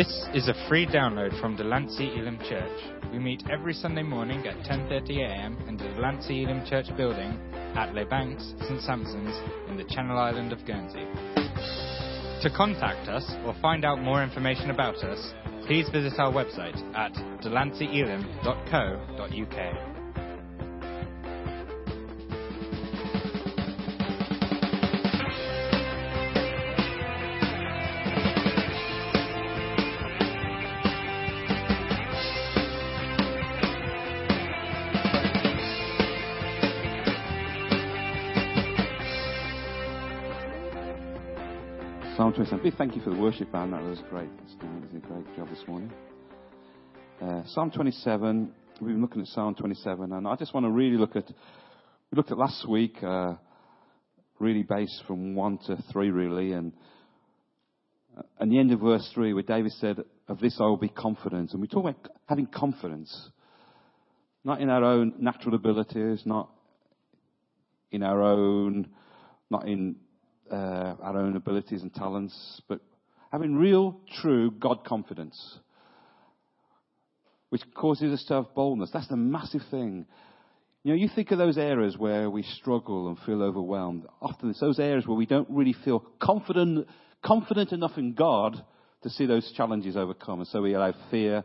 [0.00, 2.80] This is a free download from Delancey Elim Church.
[3.12, 7.38] We meet every Sunday morning at 10.30am in the Delancey Elim Church building
[7.76, 9.36] at Les Banques, St Sampson's
[9.68, 11.04] in the Channel Island of Guernsey.
[12.40, 15.34] To contact us or find out more information about us,
[15.66, 19.89] please visit our website at delanceyelim.co.uk.
[42.46, 42.70] Psalm 27.
[42.70, 43.74] Big thank you for the worship band.
[43.74, 44.30] That was great.
[44.56, 45.92] Stan did a great job this morning.
[47.20, 48.50] Uh, Psalm 27.
[48.80, 51.26] We've been looking at Psalm 27, and I just want to really look at.
[51.28, 53.34] We looked at last week, uh,
[54.38, 56.72] really based from one to three, really, and
[58.38, 61.52] and the end of verse three, where David said, "Of this I will be confident,"
[61.52, 63.28] and we talk about having confidence,
[64.44, 66.48] not in our own natural abilities, not
[67.90, 68.88] in our own,
[69.50, 69.96] not in
[70.50, 72.80] uh, our own abilities and talents, but
[73.32, 75.58] having real, true God confidence,
[77.50, 78.90] which causes us to have boldness.
[78.92, 80.06] That's the massive thing.
[80.82, 84.06] You know, you think of those areas where we struggle and feel overwhelmed.
[84.22, 86.86] Often it's those areas where we don't really feel confident,
[87.22, 88.62] confident enough in God
[89.02, 90.40] to see those challenges overcome.
[90.40, 91.44] And so we allow fear.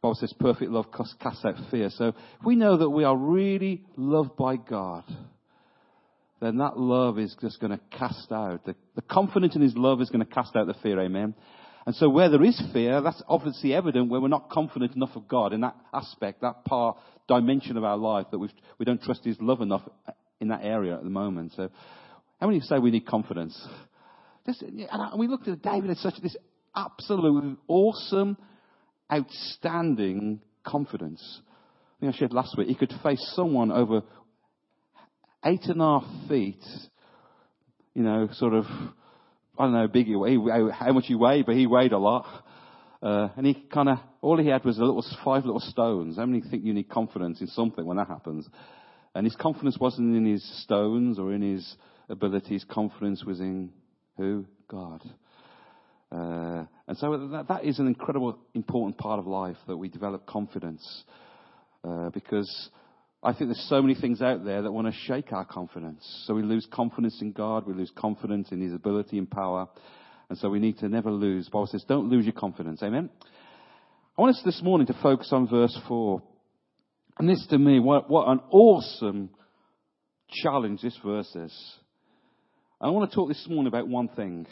[0.00, 1.90] Bible says perfect love casts out fear.
[1.90, 2.12] So
[2.44, 5.04] we know that we are really loved by God,
[6.40, 8.64] then that love is just going to cast out.
[8.64, 11.34] The, the confidence in His love is going to cast out the fear, amen?
[11.86, 15.26] And so where there is fear, that's obviously evident where we're not confident enough of
[15.26, 16.98] God in that aspect, that part,
[17.28, 19.82] dimension of our life, that we've, we don't trust His love enough
[20.40, 21.52] in that area at the moment.
[21.56, 21.70] So
[22.40, 23.58] how many say we need confidence?
[24.46, 26.36] And we looked at David as such this
[26.74, 28.36] absolute awesome,
[29.12, 31.40] outstanding confidence.
[31.96, 34.02] I think I shared last week, he could face someone over
[35.44, 36.64] eight and a half feet,
[37.94, 38.64] you know, sort of,
[39.58, 40.38] I don't know big he weighed,
[40.72, 42.26] how much he weighed, but he weighed a lot.
[43.00, 46.16] Uh, and he kind of, all he had was a little, five little stones.
[46.16, 48.48] How many think you need confidence in something when that happens?
[49.14, 51.76] And his confidence wasn't in his stones or in his
[52.08, 52.64] abilities.
[52.68, 53.70] Confidence was in
[54.16, 54.44] who?
[54.68, 55.02] God.
[56.10, 60.26] Uh, and so that, that is an incredible, important part of life that we develop
[60.26, 61.04] confidence.
[61.84, 62.70] Uh, because
[63.22, 66.06] I think there's so many things out there that want to shake our confidence.
[66.26, 69.68] So we lose confidence in God, we lose confidence in His ability and power,
[70.28, 71.48] and so we need to never lose.
[71.48, 72.82] Bible says, don't lose your confidence.
[72.82, 73.10] Amen?
[74.16, 76.22] I want us this morning to focus on verse 4.
[77.18, 79.30] And this to me, what, what an awesome
[80.30, 81.74] challenge this verse is.
[82.80, 84.46] I want to talk this morning about one thing.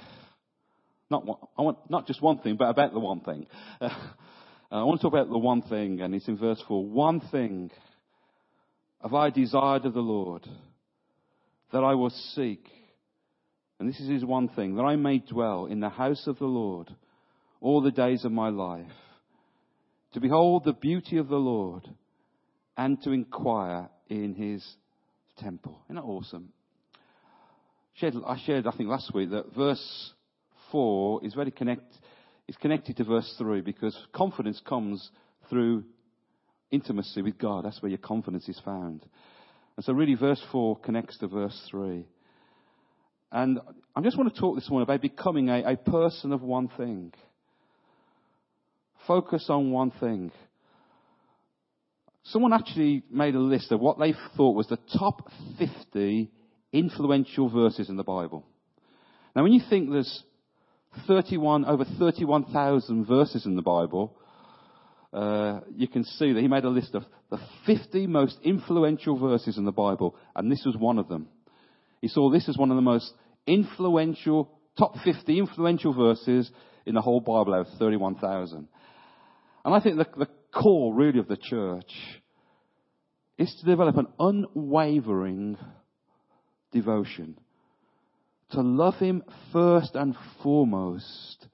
[1.08, 3.46] Not, one, I want, not just one thing, but about the one thing.
[3.80, 6.84] I want to talk about the one thing, and it's in verse 4.
[6.84, 7.70] One thing
[9.02, 10.46] have I desired of the Lord
[11.72, 12.66] that I will seek,
[13.78, 16.46] and this is his one thing, that I may dwell in the house of the
[16.46, 16.94] Lord
[17.60, 18.86] all the days of my life,
[20.12, 21.88] to behold the beauty of the Lord
[22.76, 24.64] and to inquire in his
[25.38, 25.80] temple.
[25.86, 26.52] Isn't that awesome?
[28.02, 30.12] I shared, I think, last week that verse
[30.70, 31.92] 4 is very connect,
[32.46, 35.10] is connected to verse 3 because confidence comes
[35.48, 35.84] through
[36.70, 37.64] intimacy with God.
[37.64, 39.04] That's where your confidence is found.
[39.76, 42.04] And so, really, verse 4 connects to verse 3.
[43.32, 43.60] And
[43.94, 47.12] I just want to talk this morning about becoming a, a person of one thing.
[49.06, 50.32] Focus on one thing.
[52.24, 56.30] Someone actually made a list of what they thought was the top 50
[56.72, 58.44] influential verses in the Bible.
[59.34, 60.24] Now, when you think there's
[61.06, 64.16] 31, over 31,000 verses in the Bible,
[65.16, 69.56] uh, you can see that he made a list of the 50 most influential verses
[69.56, 71.28] in the Bible, and this was one of them.
[72.02, 73.10] He saw this as one of the most
[73.46, 76.50] influential, top 50 influential verses
[76.84, 78.68] in the whole Bible out of 31,000.
[79.64, 81.90] And I think the, the core, really, of the church
[83.38, 85.56] is to develop an unwavering
[86.72, 87.38] devotion.
[88.50, 91.46] To love Him first and foremost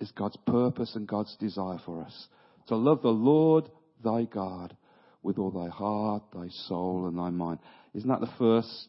[0.00, 2.26] is God's purpose and God's desire for us
[2.68, 3.68] to love the Lord
[4.04, 4.76] thy God
[5.22, 7.58] with all thy heart, thy soul, and thy mind.
[7.94, 8.88] Isn't that the first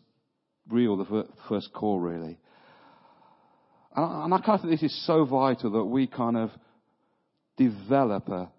[0.69, 2.37] real, the first core, really?
[3.95, 6.51] And I, kind of think this is so vital that we kind of
[7.57, 8.51] develop a,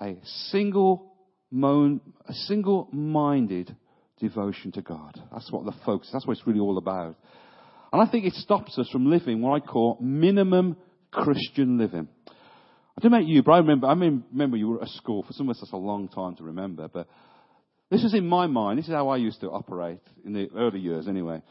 [0.00, 0.16] a
[0.50, 1.12] single,
[1.52, 3.76] a single-minded
[4.18, 5.20] devotion to God.
[5.32, 6.10] That's what the focus.
[6.12, 7.16] That's what it's really all about.
[7.92, 10.76] And I think it stops us from living what I call minimum
[11.12, 12.08] Christian living.
[13.02, 15.24] Don't know about you, but I remember, I mean, remember you were at school.
[15.24, 17.08] For some of us, that's a long time to remember, but
[17.90, 18.78] this is in my mind.
[18.78, 21.42] This is how I used to operate in the early years anyway.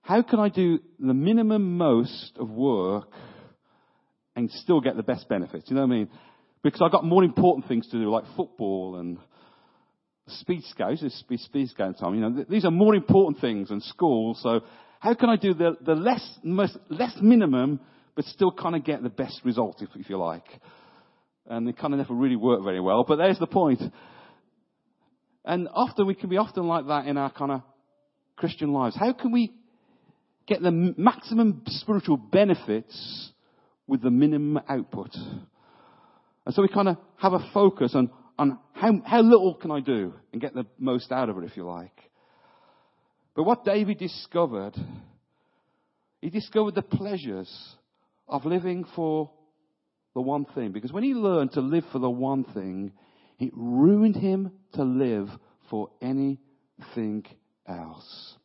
[0.00, 3.08] How can I do the minimum most of work
[4.34, 5.68] and still get the best benefits?
[5.68, 6.08] You know what I mean?
[6.62, 9.18] Because I've got more important things to do, like football and
[10.28, 12.14] speed scouts, speed, speed scout time.
[12.14, 14.34] You know, these are more important things than school.
[14.40, 14.60] So
[14.98, 17.80] how can I do the, the less, most, less minimum,
[18.16, 20.46] but still kind of get the best result, if, if you like?
[21.48, 23.80] And it kind of never really worked very well, but there's the point.
[25.44, 27.62] And often we can be often like that in our kind of
[28.34, 28.96] Christian lives.
[28.98, 29.52] How can we
[30.48, 33.30] get the maximum spiritual benefits
[33.86, 35.14] with the minimum output?
[36.44, 39.80] And so we kind of have a focus on, on how, how little can I
[39.80, 41.96] do and get the most out of it, if you like.
[43.34, 44.74] But what David discovered,
[46.20, 47.75] he discovered the pleasures
[48.28, 49.30] of living for
[50.14, 50.72] the one thing.
[50.72, 52.92] Because when he learned to live for the one thing,
[53.38, 55.28] it ruined him to live
[55.70, 57.24] for anything
[57.68, 58.36] else.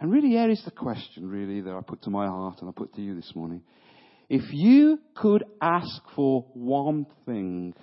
[0.00, 2.72] And really, here is the question, really, that I put to my heart and I
[2.72, 3.62] put to you this morning.
[4.28, 7.74] If you could ask for one thing,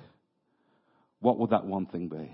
[1.20, 2.31] what would that one thing be?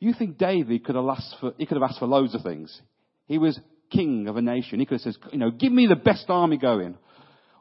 [0.00, 2.80] You think David could have asked for, he could have asked for loads of things.
[3.26, 3.58] He was
[3.90, 4.78] king of a nation.
[4.78, 6.96] He could have said, you know, give me the best army going.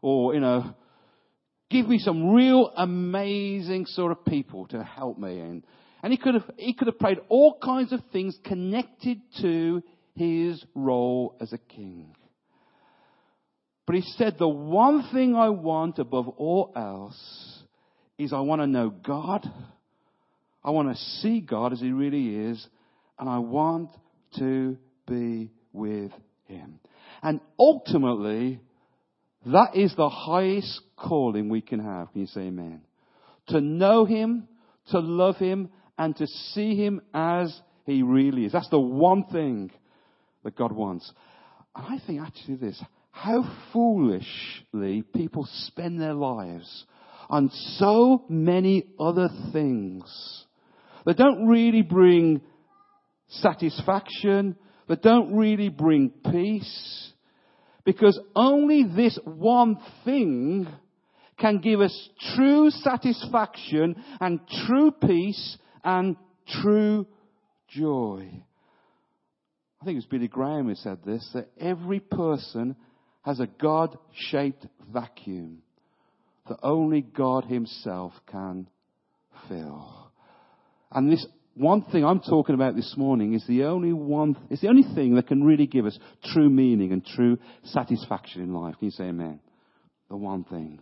[0.02, 0.76] Or, you know,
[1.70, 5.40] give me some real amazing sort of people to help me.
[5.40, 5.64] And,
[6.04, 9.82] and he could have, he could have prayed all kinds of things connected to
[10.16, 12.16] his role as a king.
[13.86, 17.64] But he said, the one thing I want above all else
[18.18, 19.50] is I want to know God.
[20.64, 22.68] I want to see God as he really is.
[23.18, 23.92] And I want
[24.38, 24.78] to
[25.08, 26.12] be with
[26.46, 26.80] him.
[27.24, 28.60] And ultimately,
[29.46, 32.12] that is the highest calling we can have.
[32.12, 32.82] Can you say amen?
[33.50, 34.48] To know him,
[34.92, 38.52] to love him, and to see him as he really is.
[38.52, 39.72] That's the one thing
[40.44, 41.12] that God wants.
[41.76, 42.82] And I think actually this,
[43.12, 43.44] how
[43.74, 46.86] foolishly people spend their lives
[47.30, 50.46] on so many other things
[51.06, 52.42] that don't really bring
[53.30, 54.56] satisfaction,
[54.88, 57.12] that don't really bring peace,
[57.88, 60.68] because only this one thing
[61.40, 66.18] can give us true satisfaction and true peace and
[66.62, 67.08] true
[67.70, 68.30] joy.
[69.82, 72.76] I think it was Billy Graham who said this, that every person
[73.22, 75.60] has a God-shaped vacuum
[76.50, 78.68] that only God himself can
[79.48, 80.12] fill.
[80.92, 81.26] And this
[81.58, 85.16] one thing I'm talking about this morning is the only one, it's the only thing
[85.16, 85.98] that can really give us
[86.34, 88.76] true meaning and true satisfaction in life.
[88.78, 89.40] Can you say amen?
[90.10, 90.80] The one thing.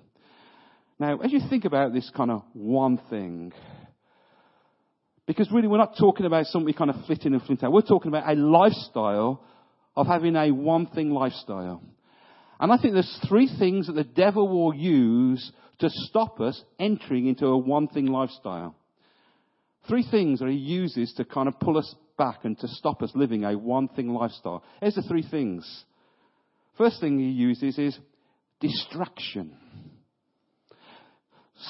[0.99, 3.53] Now, as you think about this kind of one thing,
[5.27, 7.71] because really we're not talking about something kind of fit in and flint out.
[7.71, 9.43] We're talking about a lifestyle
[9.95, 11.81] of having a one thing lifestyle.
[12.59, 17.27] And I think there's three things that the devil will use to stop us entering
[17.27, 18.75] into a one thing lifestyle.
[19.87, 23.11] Three things that he uses to kind of pull us back and to stop us
[23.13, 24.63] living a one thing lifestyle.
[24.79, 25.85] Here's the three things.
[26.77, 27.97] First thing he uses is
[28.59, 29.55] distraction.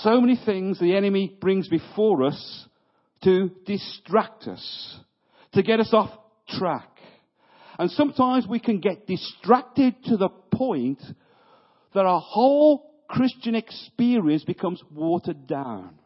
[0.02, 2.68] So many things the enemy brings before us
[3.24, 5.00] to distract us,
[5.54, 6.12] to get us off
[6.50, 6.90] track.
[7.78, 11.02] And sometimes we can get distracted to the point
[11.94, 16.00] that our whole Christian experience becomes watered down.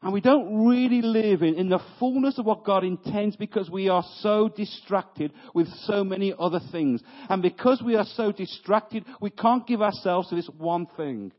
[0.00, 3.88] And we don't really live in, in the fullness of what God intends because we
[3.88, 7.02] are so distracted with so many other things.
[7.28, 11.32] And because we are so distracted, we can't give ourselves to this one thing.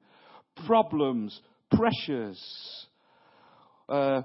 [0.65, 1.39] Problems,
[1.71, 2.85] pressures,
[3.87, 4.23] uh,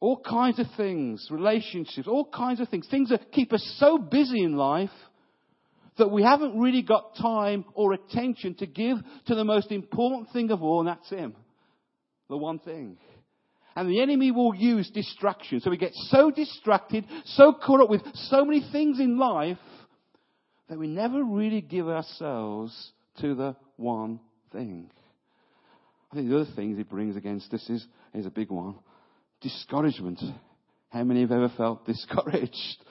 [0.00, 4.42] all kinds of things, relationships, all kinds of things, things that keep us so busy
[4.42, 4.90] in life
[5.96, 10.50] that we haven't really got time or attention to give to the most important thing
[10.50, 11.34] of all, and that's Him.
[12.28, 12.96] The one thing.
[13.76, 15.60] And the enemy will use distraction.
[15.60, 19.58] So we get so distracted, so caught up with so many things in life
[20.68, 24.20] that we never really give ourselves to the one
[24.52, 24.90] thing.
[26.10, 28.76] I think the other things he brings against us is, is a big one.
[29.40, 30.20] Discouragement.
[30.90, 32.84] How many have ever felt discouraged?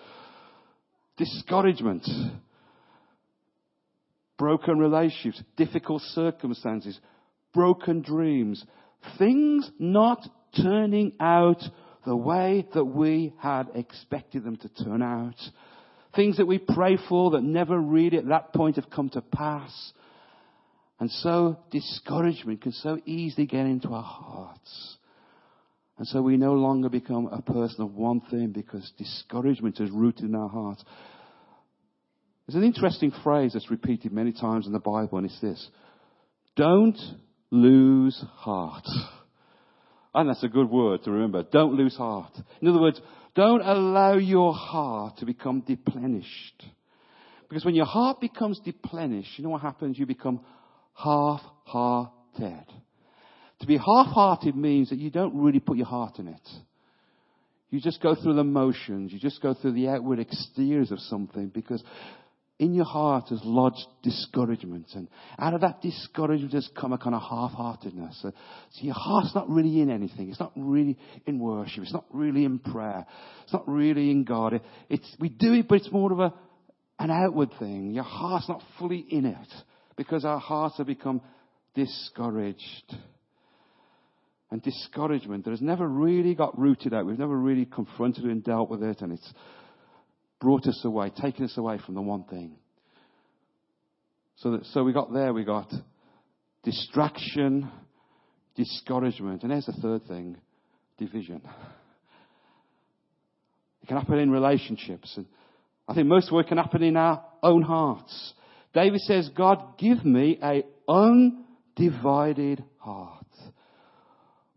[1.17, 2.07] Discouragement.
[4.37, 6.97] Broken relationships, difficult circumstances,
[7.53, 8.63] broken dreams,
[9.17, 10.25] things not
[10.61, 11.61] turning out
[12.05, 15.35] the way that we had expected them to turn out.
[16.15, 19.93] Things that we pray for that never really at that point have come to pass.
[20.99, 24.97] And so discouragement can so easily get into our hearts.
[25.97, 30.25] And so we no longer become a person of one thing because discouragement is rooted
[30.25, 30.83] in our hearts.
[32.47, 35.69] There's an interesting phrase that's repeated many times in the Bible, and it's this.
[36.55, 36.97] Don't
[37.51, 38.87] lose heart.
[40.13, 41.43] And that's a good word to remember.
[41.43, 42.31] Don't lose heart.
[42.61, 42.99] In other words,
[43.35, 46.63] don't allow your heart to become deplenished.
[47.47, 49.97] Because when your heart becomes deplenished, you know what happens?
[49.97, 50.41] You become
[50.95, 52.65] half-hearted.
[53.61, 56.49] To be half-hearted means that you don't really put your heart in it.
[57.69, 59.13] You just go through the motions.
[59.13, 61.83] You just go through the outward exteriors of something because
[62.59, 64.87] in your heart has lodged discouragement.
[64.93, 65.07] And
[65.39, 68.19] out of that discouragement has come a kind of half-heartedness.
[68.21, 70.29] So, so, your heart's not really in anything.
[70.29, 71.83] It's not really in worship.
[71.83, 73.05] It's not really in prayer.
[73.43, 74.53] It's not really in God.
[74.53, 76.33] It, it's, we do it, but it's more of a,
[76.99, 77.93] an outward thing.
[77.93, 79.47] Your heart's not fully in it
[79.95, 81.21] because our hearts have become
[81.75, 82.95] discouraged.
[84.51, 87.05] And discouragement that has never really got rooted out.
[87.05, 88.99] We've never really confronted and dealt with it.
[89.01, 89.33] And it's,
[90.39, 92.55] brought us away, taken us away from the one thing.
[94.37, 95.71] So, that, so we got there, we got
[96.63, 97.69] distraction,
[98.55, 100.37] discouragement, and there's the third thing,
[100.97, 101.41] division.
[103.81, 105.13] It can happen in relationships.
[105.17, 105.25] And
[105.87, 108.33] I think most of it can happen in our own hearts.
[108.73, 113.25] David says, God, give me a undivided heart.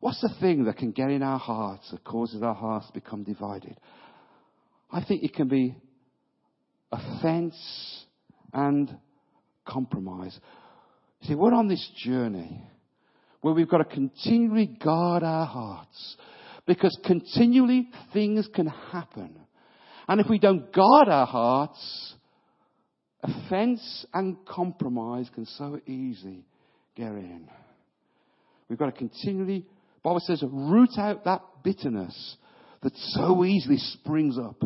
[0.01, 3.23] What's the thing that can get in our hearts that causes our hearts to become
[3.23, 3.79] divided?
[4.93, 5.75] I think it can be
[6.93, 7.57] offense
[8.53, 8.95] and
[9.67, 10.39] compromise.
[11.23, 12.63] See, we're on this journey
[13.41, 16.17] where we've got to continually guard our hearts
[16.67, 19.39] because continually things can happen.
[20.07, 22.15] And if we don't guard our hearts,
[23.23, 26.45] offense and compromise can so easily
[26.95, 27.49] get in.
[28.69, 29.67] We've got to continually,
[30.03, 32.37] Bible says, root out that bitterness
[32.83, 34.63] that so easily springs up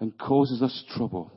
[0.00, 1.30] and causes us trouble.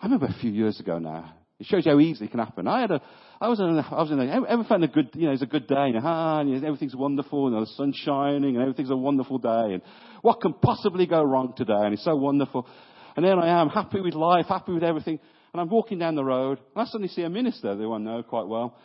[0.00, 1.34] I remember a few years ago now.
[1.60, 2.66] It shows you how easily it can happen.
[2.66, 3.00] I had a,
[3.40, 5.42] I was in a, I was in a, ever found a good, you know, it's
[5.42, 8.96] a good day, and, ah, and everything's wonderful, and the sun's shining, and everything's a
[8.96, 9.82] wonderful day, and
[10.22, 11.72] what can possibly go wrong today?
[11.72, 12.66] And it's so wonderful.
[13.14, 15.20] And then I am, happy with life, happy with everything,
[15.52, 18.24] and I'm walking down the road, and I suddenly see a minister who I know
[18.24, 18.76] quite well,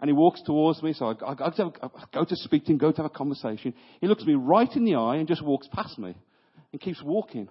[0.00, 2.78] and he walks towards me, so I, I, I, I go to speak to him,
[2.78, 3.74] go to have a conversation.
[4.00, 6.14] He looks me right in the eye and just walks past me,
[6.70, 7.48] and keeps walking.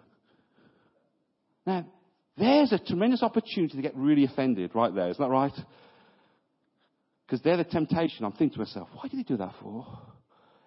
[1.65, 1.86] Now,
[2.38, 5.10] there's a tremendous opportunity to get really offended right there.
[5.10, 5.53] Isn't that right?
[7.25, 8.25] Because they're the temptation.
[8.25, 9.88] I'm thinking to myself, why did he do that for?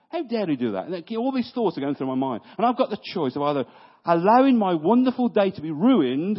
[0.09, 1.05] How dare he do that?
[1.17, 2.43] All these thoughts are going through my mind.
[2.57, 3.65] And I've got the choice of either
[4.05, 6.39] allowing my wonderful day to be ruined,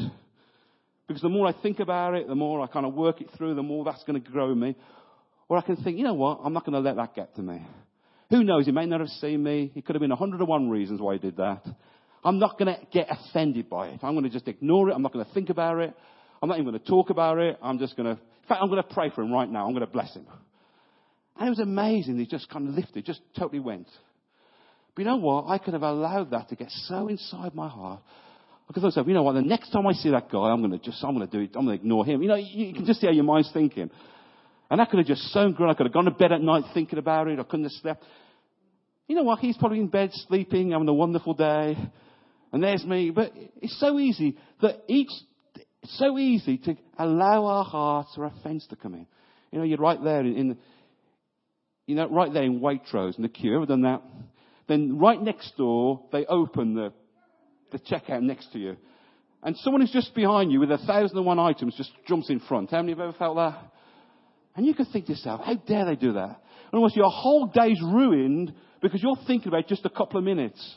[1.08, 3.56] because the more I think about it, the more I kind of work it through,
[3.56, 4.76] the more that's going to grow me.
[5.50, 6.40] Or I can think, you know what?
[6.44, 7.66] I'm not going to let that get to me.
[8.30, 8.66] Who knows?
[8.66, 9.72] He may not have seen me.
[9.74, 11.64] He could have been 101 reasons why he did that.
[12.24, 14.00] I'm not going to get offended by it.
[14.04, 14.94] I'm going to just ignore it.
[14.94, 15.94] I'm not going to think about it.
[16.42, 17.58] I'm not even going to talk about it.
[17.62, 19.66] I'm just going to, in fact, I'm going to pray for him right now.
[19.66, 20.26] I'm going to bless him.
[21.38, 22.18] And it was amazing.
[22.18, 23.88] He just kind of lifted, just totally went.
[24.96, 25.48] But you know what?
[25.48, 28.02] I could have allowed that to get so inside my heart.
[28.68, 29.34] Because I said, you know what?
[29.34, 31.44] The next time I see that guy, I'm going to just, I'm going to do
[31.44, 31.52] it.
[31.56, 32.22] I'm going to ignore him.
[32.22, 33.90] You know, you, you can just see how your mind's thinking.
[34.70, 35.70] And that could have just so grown.
[35.70, 37.40] I could have gone to bed at night thinking about it.
[37.40, 38.04] I couldn't have slept.
[39.08, 39.40] You know what?
[39.40, 41.78] He's probably in bed sleeping, having a wonderful day
[42.51, 43.12] and there's me.
[43.12, 45.12] But it's so easy that each,
[45.82, 49.08] it's so easy to allow our hearts or our offence to come in.
[49.51, 50.58] You know, you're right there in, in
[51.86, 53.56] you know, right there in Waitrose in the queue.
[53.56, 54.01] Ever done that?
[54.68, 56.92] Then right next door, they open the,
[57.72, 58.77] the checkout next to you.
[59.44, 62.39] And someone who's just behind you with a thousand and one items just jumps in
[62.42, 62.72] front.
[62.72, 63.58] How many have ever felt that?
[64.56, 66.42] And you could think to yourself, how dare they do that?
[66.72, 70.75] And almost your whole day's ruined because you're thinking about just a couple of minutes.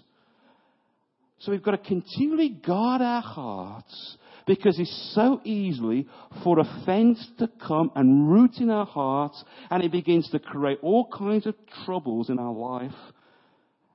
[1.40, 4.16] So we've got to continually guard our hearts
[4.46, 6.06] because it's so easily
[6.44, 11.08] for offense to come and root in our hearts and it begins to create all
[11.10, 11.54] kinds of
[11.84, 12.96] troubles in our life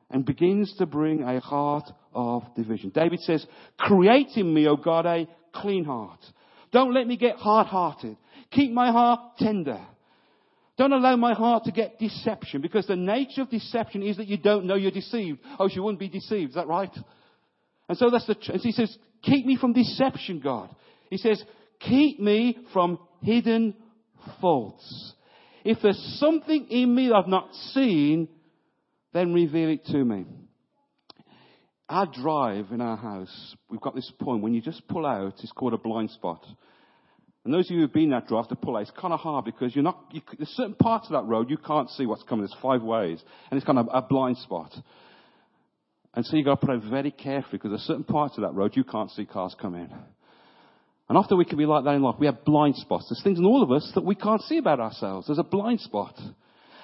[0.10, 2.92] and begins to bring a heart of division.
[2.94, 3.46] David says,
[3.78, 6.20] create in me, O God, a clean heart.
[6.72, 8.18] Don't let me get hard-hearted.
[8.52, 9.82] Keep my heart tender.
[10.78, 14.38] Don't allow my heart to get deception because the nature of deception is that you
[14.38, 15.40] don't know you're deceived.
[15.60, 16.50] Oh, she wouldn't be deceived.
[16.50, 16.92] Is that right?
[17.88, 20.76] And so that's the, and he says, keep me from deception, God.
[21.10, 21.44] He says,
[21.80, 23.76] keep me from hidden
[24.42, 25.14] faults.
[25.64, 28.28] If there's something in me that I've not seen,
[29.14, 30.26] then reveal it to me.
[31.88, 35.52] Our drive in our house, we've got this point when you just pull out, it's
[35.52, 36.44] called a blind spot.
[37.44, 39.46] And those of you who've been that drive to pull out, it's kind of hard
[39.46, 42.44] because you're not, you, there's certain parts of that road you can't see what's coming.
[42.44, 43.24] There's five ways.
[43.52, 44.76] And it's kind of a blind spot.
[46.16, 48.76] And so you've got to play very carefully because there's certain parts of that road
[48.76, 49.94] you can't see cars coming.
[51.10, 52.16] And often we can be like that in life.
[52.18, 53.08] We have blind spots.
[53.10, 55.28] There's things in all of us that we can't see about ourselves.
[55.28, 56.18] There's a blind spot.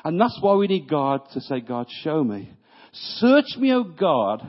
[0.03, 2.51] And that's why we need God to say, God, show me.
[2.91, 4.45] Search me, O God,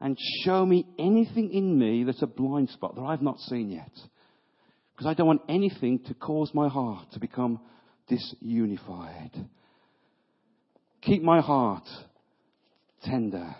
[0.00, 3.92] and show me anything in me that's a blind spot that I've not seen yet.
[4.92, 7.60] Because I don't want anything to cause my heart to become
[8.10, 9.46] disunified.
[11.02, 11.86] Keep my heart
[13.02, 13.54] tender.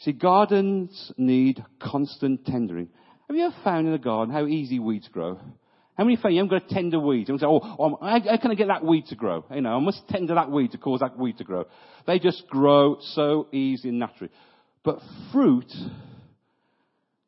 [0.00, 2.88] See, gardens need constant tendering.
[3.28, 5.40] Have you ever found in a garden how easy weeds grow?
[5.96, 7.28] How many found you haven't got a tender weed?
[7.28, 9.46] And say, oh, oh how, how can I get that weed to grow?
[9.50, 11.64] You know, I must tender that weed to cause that weed to grow.
[12.06, 14.30] They just grow so easy and naturally.
[14.84, 15.00] But
[15.32, 15.72] fruit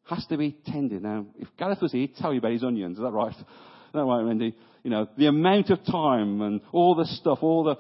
[0.04, 1.02] has to be tended.
[1.02, 2.98] Now, if Gareth was here, he'd tell you about his onions.
[2.98, 3.32] Is that right?
[3.32, 3.44] Is
[3.94, 4.54] that right, Wendy?
[4.82, 7.76] You know, the amount of time and all the stuff, all the,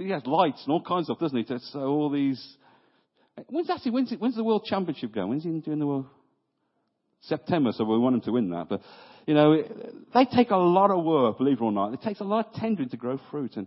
[0.00, 1.58] he has lights and all kinds of stuff, doesn't he?
[1.72, 2.56] So all these,
[3.48, 5.28] when's actually, when's, when's the World Championship going?
[5.28, 6.06] When's he doing the World?
[7.22, 8.68] September, so we want him to win that.
[8.68, 8.80] But,
[9.26, 9.62] you know,
[10.14, 11.92] they take a lot of work, believe it or not.
[11.92, 13.56] It takes a lot of tendering to grow fruit.
[13.56, 13.66] And,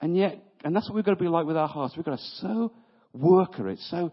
[0.00, 1.94] and yet, and that's what we've got to be like with our hearts.
[1.96, 2.72] We've got to so
[3.12, 4.12] work at it, so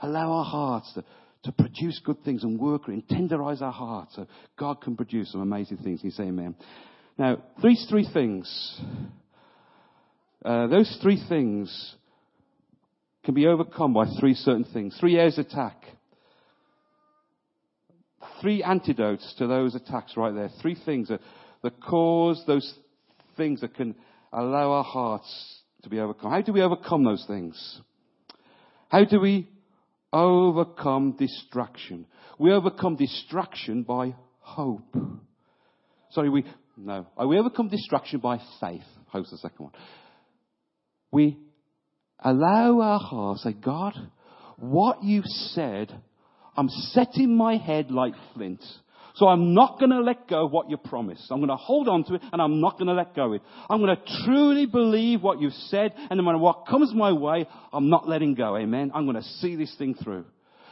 [0.00, 1.04] allow our hearts to,
[1.44, 4.26] to produce good things and work it and tenderize our hearts so
[4.58, 6.00] God can produce some amazing things.
[6.02, 6.54] You say amen.
[7.18, 8.80] Now, these three things,
[10.44, 11.96] uh, those three things
[13.26, 14.96] can be overcome by three certain things.
[15.00, 15.82] Three of attack.
[18.40, 20.48] Three antidotes to those attacks right there.
[20.62, 21.20] Three things that,
[21.62, 22.72] that cause those
[23.36, 23.96] things that can
[24.32, 26.30] allow our hearts to be overcome.
[26.30, 27.80] How do we overcome those things?
[28.90, 29.48] How do we
[30.12, 32.06] overcome distraction?
[32.38, 34.94] We overcome distraction by hope.
[36.12, 36.44] Sorry, we,
[36.76, 37.06] no.
[37.26, 38.84] We overcome distraction by faith.
[39.08, 39.72] Hope's the second one.
[41.10, 41.38] We
[42.20, 43.94] allow our hearts, say, God,
[44.56, 45.92] what you've said,
[46.56, 48.62] I'm setting my head like flint.
[49.16, 51.26] So I'm not going to let go of what you promised.
[51.30, 53.32] I'm going to hold on to it and I'm not going to let go of
[53.32, 53.42] it.
[53.68, 57.48] I'm going to truly believe what you've said and no matter what comes my way,
[57.72, 58.58] I'm not letting go.
[58.58, 58.92] Amen.
[58.94, 60.26] I'm going to see this thing through.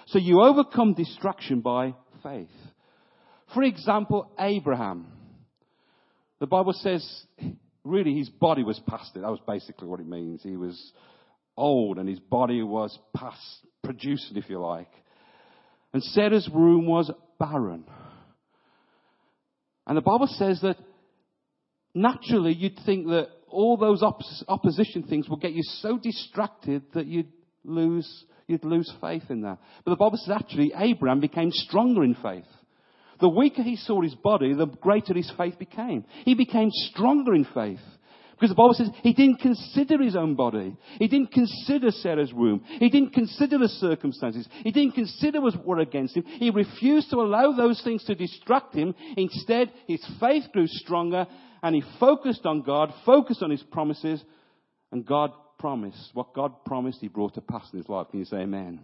[0.08, 2.48] So you overcome distraction by faith.
[3.54, 5.06] For example, Abraham.
[6.38, 7.24] The Bible says
[7.82, 9.20] really his body was past it.
[9.20, 10.42] That was basically what it means.
[10.42, 10.92] He was
[11.56, 14.90] old and his body was past producing, if you like.
[15.92, 17.84] And Sarah's womb was barren.
[19.86, 20.76] And the Bible says that
[21.94, 24.02] naturally you'd think that all those
[24.48, 27.32] opposition things will get you so distracted that you'd
[27.64, 29.58] lose, you'd lose faith in that.
[29.84, 32.48] But the Bible says actually Abraham became stronger in faith.
[33.20, 36.04] The weaker he saw his body, the greater his faith became.
[36.24, 37.78] He became stronger in faith.
[38.34, 40.76] Because the Bible says he didn't consider his own body.
[40.98, 42.64] He didn't consider Sarah's womb.
[42.80, 44.48] He didn't consider the circumstances.
[44.64, 46.24] He didn't consider what were against him.
[46.24, 48.94] He refused to allow those things to distract him.
[49.16, 51.26] Instead, his faith grew stronger
[51.62, 54.22] and he focused on God, focused on his promises,
[54.90, 56.10] and God promised.
[56.12, 58.08] What God promised, he brought to pass in his life.
[58.10, 58.80] Can you say amen?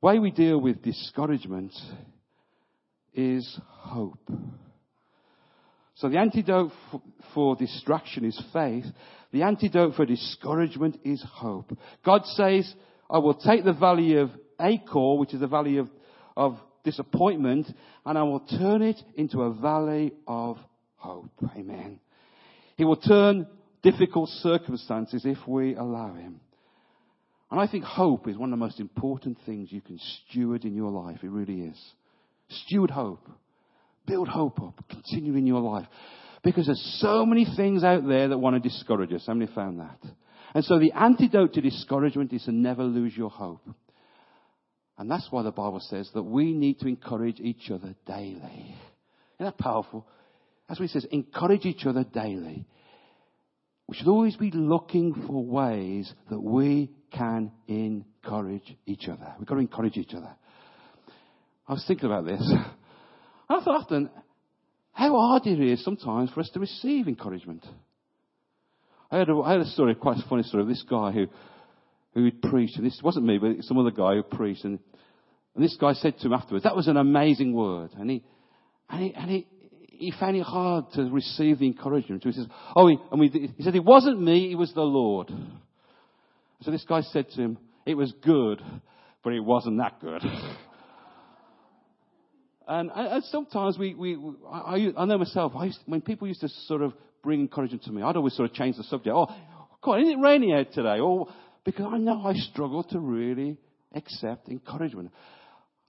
[0.00, 1.72] The way we deal with discouragement
[3.12, 4.28] is hope.
[5.96, 7.02] So the antidote for,
[7.34, 8.84] for distraction is faith.
[9.32, 11.76] The antidote for discouragement is hope.
[12.04, 12.72] God says,
[13.10, 14.30] I will take the valley of
[14.60, 15.88] Achor, which is the valley of,
[16.36, 17.66] of disappointment,
[18.04, 20.58] and I will turn it into a valley of
[20.96, 21.32] hope.
[21.56, 22.00] Amen.
[22.76, 23.46] He will turn
[23.82, 26.40] difficult circumstances if we allow Him.
[27.50, 30.74] And I think hope is one of the most important things you can steward in
[30.74, 31.18] your life.
[31.22, 31.80] It really is.
[32.66, 33.28] Steward hope.
[34.06, 34.84] Build hope up.
[34.88, 35.86] Continue in your life.
[36.42, 39.24] Because there's so many things out there that want to discourage us.
[39.26, 39.98] How many found that?
[40.54, 43.66] And so the antidote to discouragement is to never lose your hope.
[44.96, 48.76] And that's why the Bible says that we need to encourage each other daily.
[49.38, 50.06] Isn't that powerful?
[50.68, 51.06] That's what it says.
[51.10, 52.66] Encourage each other daily.
[53.88, 59.34] We should always be looking for ways that we can encourage each other.
[59.38, 60.30] We've got to encourage each other.
[61.66, 62.52] I was thinking about this.
[63.48, 64.10] I thought often,
[64.92, 67.66] how hard it is sometimes for us to receive encouragement.
[69.10, 71.26] I had a, I a story, quite a funny story, of this guy who,
[72.14, 74.78] who preached, and this wasn't me, but some other guy who preached, and,
[75.54, 77.90] and this guy said to him afterwards, that was an amazing word.
[77.98, 78.22] And he,
[78.88, 79.46] and he, and he,
[79.88, 82.22] he found it hard to receive the encouragement.
[82.22, 84.82] So he says, oh, he, and we, he said, it wasn't me, it was the
[84.82, 85.30] Lord.
[86.62, 88.62] So this guy said to him, it was good,
[89.22, 90.22] but it wasn't that good.
[92.66, 94.18] And, and sometimes we, we,
[94.50, 97.92] I, I know myself, I used, when people used to sort of bring encouragement to
[97.92, 99.14] me, I'd always sort of change the subject.
[99.14, 99.26] Oh,
[99.82, 100.98] God, isn't it raining out today?
[101.00, 101.28] Or,
[101.64, 103.58] because I know I struggle to really
[103.94, 105.10] accept encouragement.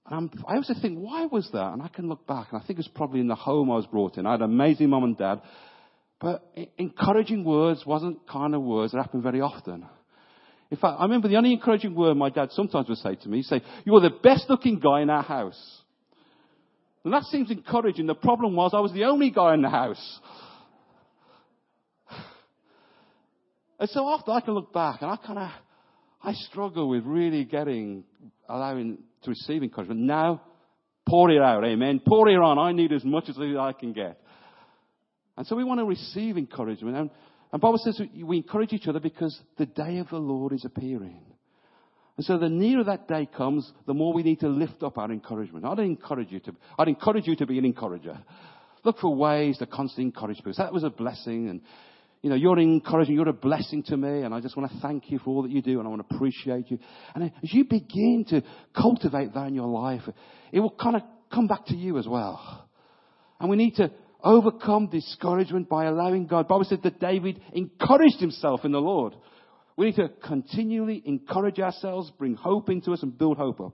[0.05, 1.73] And I'm, I also think, why was that?
[1.73, 3.87] And I can look back, and I think it's probably in the home I was
[3.87, 4.25] brought in.
[4.25, 5.41] I had an amazing mum and dad,
[6.19, 6.45] but
[6.77, 9.85] encouraging words wasn't kind of words that happened very often.
[10.71, 13.37] In fact, I remember the only encouraging word my dad sometimes would say to me,
[13.37, 15.81] he'd say, you are the best looking guy in our house.
[17.05, 18.07] And that seems encouraging.
[18.07, 20.19] The problem was I was the only guy in the house.
[23.79, 25.49] And so often I can look back and I kind of,
[26.23, 28.05] I struggle with really getting,
[28.49, 29.99] allowing to receive encouragement.
[29.99, 30.41] Now,
[31.07, 32.01] pour it out, amen.
[32.07, 32.57] Pour it on.
[32.57, 34.19] I need as much as I can get.
[35.37, 36.97] And so we want to receive encouragement.
[36.97, 37.09] And,
[37.51, 41.21] and Bible says we encourage each other because the day of the Lord is appearing.
[42.17, 45.11] And so the nearer that day comes, the more we need to lift up our
[45.11, 45.65] encouragement.
[45.65, 48.17] I'd encourage you to, I'd encourage you to be an encourager.
[48.83, 50.53] Look for ways to constantly encourage people.
[50.53, 51.61] So that was a blessing and,
[52.21, 55.11] you know, you're encouraging, you're a blessing to me and I just want to thank
[55.11, 56.79] you for all that you do and I want to appreciate you.
[57.13, 60.03] And as you begin to cultivate that in your life,
[60.53, 61.01] it will kind of
[61.33, 62.65] come back to you as well.
[63.39, 63.91] And we need to
[64.23, 66.45] overcome discouragement by allowing God.
[66.45, 69.13] The Bible said that David encouraged himself in the Lord.
[69.77, 73.73] We need to continually encourage ourselves, bring hope into us, and build hope up.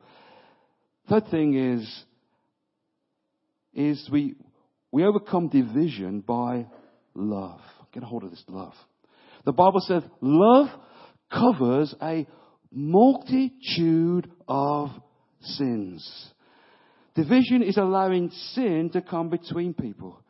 [1.10, 2.04] Third thing is,
[3.74, 4.36] is we,
[4.92, 6.66] we overcome division by
[7.14, 7.62] love.
[7.94, 8.74] Get a hold of this love.
[9.46, 10.68] The Bible says love
[11.32, 12.28] covers a
[12.72, 14.90] multitude of
[15.42, 16.32] sins.
[17.16, 20.22] Division is allowing sin to come between people.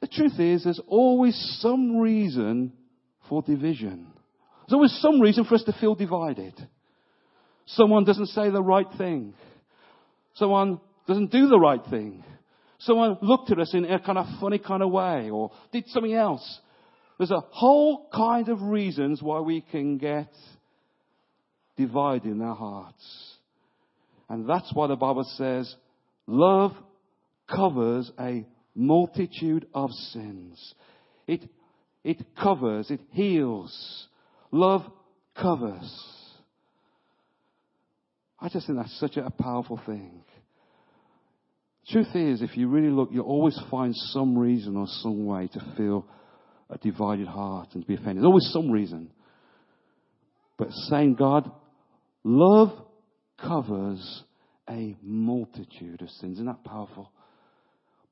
[0.00, 2.72] The truth is, there's always some reason
[3.28, 4.13] for division.
[4.66, 6.54] There's always some reason for us to feel divided.
[7.66, 9.34] Someone doesn't say the right thing.
[10.34, 12.24] Someone doesn't do the right thing.
[12.78, 16.14] Someone looked at us in a kind of funny kind of way or did something
[16.14, 16.60] else.
[17.18, 20.32] There's a whole kind of reasons why we can get
[21.76, 23.34] divided in our hearts.
[24.28, 25.74] And that's why the Bible says
[26.26, 26.72] love
[27.48, 30.74] covers a multitude of sins.
[31.26, 31.48] It,
[32.02, 34.08] it covers, it heals,
[34.54, 34.82] Love
[35.34, 36.00] covers.
[38.38, 40.22] I just think that's such a powerful thing.
[41.88, 45.74] Truth is, if you really look, you'll always find some reason or some way to
[45.76, 46.06] feel
[46.70, 48.18] a divided heart and be offended.
[48.18, 49.10] There's always some reason.
[50.56, 51.50] But saying, God,
[52.22, 52.70] love
[53.42, 54.22] covers
[54.70, 56.34] a multitude of sins.
[56.34, 57.10] Isn't that powerful?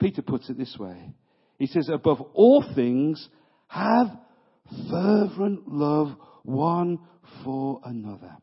[0.00, 1.14] Peter puts it this way.
[1.60, 3.28] He says, above all things,
[3.68, 4.08] have
[4.90, 6.98] fervent love one
[7.44, 8.36] for another.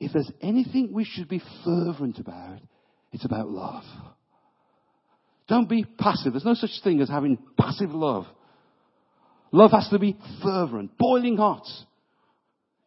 [0.00, 2.60] If there's anything we should be fervent about,
[3.12, 3.84] it's about love.
[5.48, 6.32] Don't be passive.
[6.32, 8.26] There's no such thing as having passive love.
[9.52, 11.66] Love has to be fervent, boiling hot.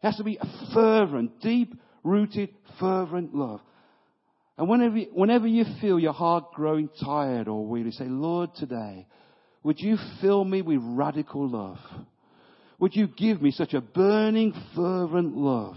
[0.02, 1.74] It has to be a fervent, deep
[2.04, 3.60] rooted, fervent love.
[4.56, 9.06] And whenever whenever you feel your heart growing tired or weary, say, Lord, today,
[9.62, 11.78] would you fill me with radical love?
[12.78, 15.76] Would you give me such a burning, fervent love?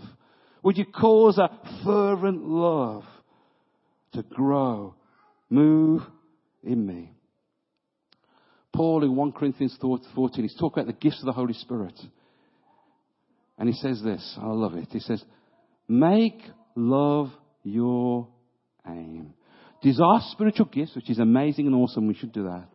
[0.63, 1.51] Would you cause that
[1.83, 3.03] fervent love
[4.13, 4.93] to grow,
[5.49, 6.01] move
[6.63, 7.13] in me?
[8.73, 11.99] Paul in 1 Corinthians 14, he's talking about the gifts of the Holy Spirit.
[13.57, 14.87] And he says this, I love it.
[14.91, 15.23] He says,
[15.87, 16.41] make
[16.75, 17.31] love
[17.63, 18.27] your
[18.87, 19.33] aim.
[19.81, 22.07] Desire spiritual gifts, which is amazing and awesome.
[22.07, 22.67] We should do that.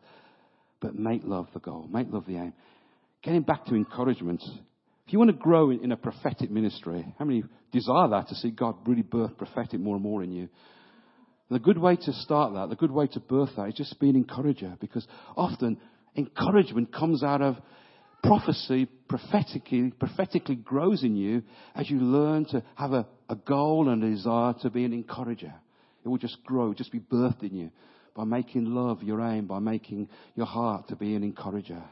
[0.81, 1.89] But make love the goal.
[1.91, 2.53] Make love the aim.
[3.27, 4.41] Getting back to encouragement.
[5.05, 8.53] If you want to grow in, a prophetic ministry, how many desire that to see
[8.53, 10.49] God really birth prophetic more and more in you?
[11.51, 14.11] The good way to start that, the good way to birth that is just be
[14.11, 15.05] an encourager because
[15.37, 15.77] often
[16.15, 17.57] encouragement comes out of
[18.23, 21.43] prophecy prophetically, prophetically grows in you
[21.75, 25.53] as you learn to have a, a goal and a desire to be an encourager.
[26.05, 27.71] It will just grow, just be birthed in you
[28.15, 31.83] by making love your aim, by making your heart to be an encourager.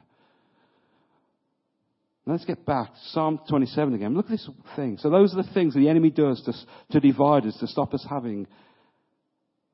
[2.27, 2.93] Let's get back.
[2.95, 4.15] To Psalm 27 again.
[4.15, 4.97] Look at this thing.
[4.99, 6.53] So those are the things the enemy does to,
[6.93, 8.47] to divide us, to stop us having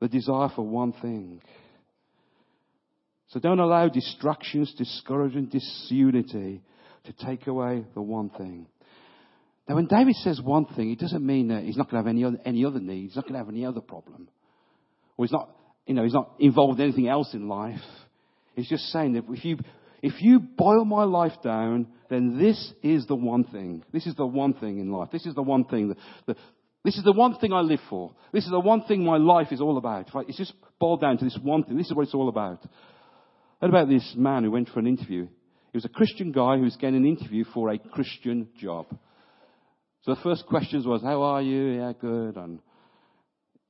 [0.01, 1.41] the desire for one thing.
[3.29, 6.61] So don't allow distractions, discouragement, disunity
[7.05, 8.67] to take away the one thing.
[9.69, 12.13] Now when David says one thing, it doesn't mean that he's not going to have
[12.13, 14.27] any other, any other needs, he's not going to have any other problem.
[15.15, 15.49] Or he's not,
[15.85, 17.79] you know, he's not involved in anything else in life.
[18.55, 19.59] He's just saying that if you,
[20.01, 23.83] if you boil my life down, then this is the one thing.
[23.93, 25.09] This is the one thing in life.
[25.11, 26.37] This is the one thing that, that
[26.83, 28.11] This is the one thing I live for.
[28.33, 30.09] This is the one thing my life is all about.
[30.27, 31.77] It's just boiled down to this one thing.
[31.77, 32.59] This is what it's all about.
[33.59, 35.27] What about this man who went for an interview?
[35.71, 38.87] He was a Christian guy who was getting an interview for a Christian job.
[40.03, 41.79] So the first questions was, how are you?
[41.79, 42.35] Yeah, good.
[42.35, 42.59] And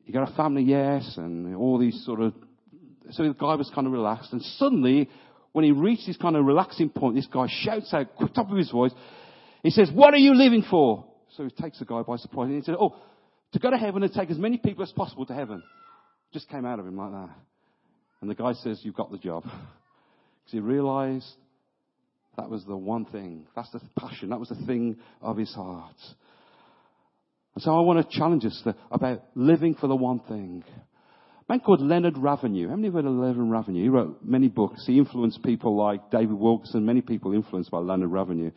[0.06, 0.63] you got a family?
[0.63, 1.15] Yes.
[1.17, 2.34] And all these sort of,
[3.10, 4.32] so the guy was kind of relaxed.
[4.32, 5.10] And suddenly,
[5.54, 8.72] when he reached this kind of relaxing point, this guy shouts out, top of his
[8.72, 8.92] voice,
[9.64, 11.06] he says, what are you living for?
[11.36, 12.96] So he takes the guy by surprise and he said, oh,
[13.54, 15.62] to go to heaven and take as many people as possible to heaven.
[16.34, 17.30] Just came out of him like that.
[18.22, 19.44] And the guy says, you've got the job.
[20.44, 21.36] Because he realized
[22.36, 23.46] that was the one thing.
[23.56, 24.30] That's the passion.
[24.30, 25.96] That was the thing of his heart.
[27.54, 30.64] And so I want to challenge us about living for the one thing.
[31.52, 32.70] Man called Leonard Ravenhill.
[32.70, 33.84] How many have heard of Leonard Ravenhill?
[33.84, 34.88] He wrote many books.
[34.88, 38.52] He influenced people like David Wilkerson, many people influenced by Leonard Ravenhill.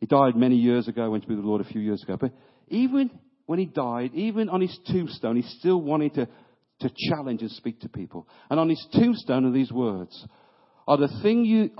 [0.00, 2.16] He died many years ago, went to be with the Lord a few years ago.
[2.20, 2.32] But
[2.66, 3.12] even
[3.46, 6.28] when he died, even on his tombstone, he still wanted to,
[6.80, 8.26] to challenge and speak to people.
[8.50, 10.26] And on his tombstone are these words.
[10.88, 11.70] Are the thing you,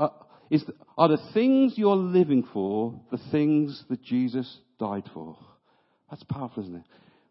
[0.48, 0.64] is,
[0.96, 5.36] are the things you're living for the things that Jesus died for?
[6.08, 6.84] That's powerful, isn't it?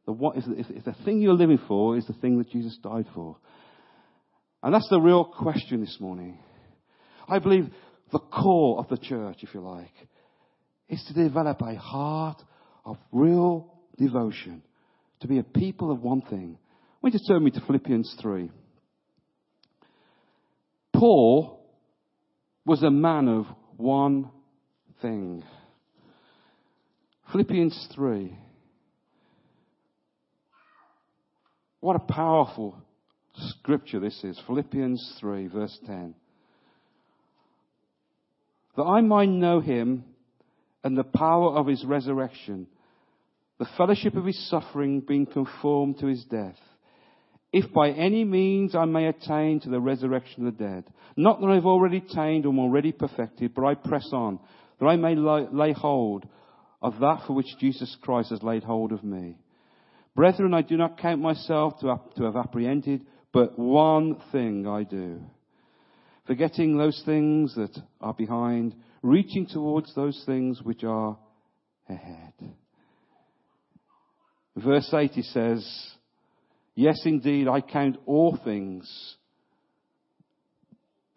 [0.10, 3.06] The, what is, if the thing you're living for is the thing that Jesus died
[3.13, 3.38] for.
[4.63, 6.39] And that's the real question this morning.
[7.28, 7.69] I believe
[8.12, 9.93] the core of the church, if you like,
[10.89, 12.41] is to develop a heart
[12.86, 14.63] of real devotion,
[15.19, 16.58] to be a people of one thing.
[16.58, 18.50] I want you turn me to Philippians 3.
[20.91, 21.63] Paul
[22.65, 23.45] was a man of
[23.78, 24.32] one
[25.04, 25.43] thing.
[27.32, 28.36] Philippians 3.
[31.82, 32.76] What a powerful
[33.36, 34.39] scripture this is.
[34.46, 36.13] Philippians 3, verse 10.
[38.76, 40.04] That I might know him
[40.84, 42.68] and the power of his resurrection,
[43.60, 46.58] the fellowship of his suffering being conformed to his death,
[47.52, 50.84] if by any means I may attain to the resurrection of the dead.
[51.18, 54.39] Not that I've already attained or am already perfected, but I press on,
[54.80, 56.28] that I may lay hold
[56.82, 59.38] of that for which Jesus Christ has laid hold of me.
[60.15, 64.84] Brethren, I do not count myself to have, to have apprehended, but one thing I
[64.84, 65.22] do.
[66.28, 71.17] Forgetting those things that are behind, reaching towards those things which are
[71.88, 72.34] ahead.
[74.56, 75.93] Verse 8 he says,
[76.76, 79.15] Yes, indeed, I count all things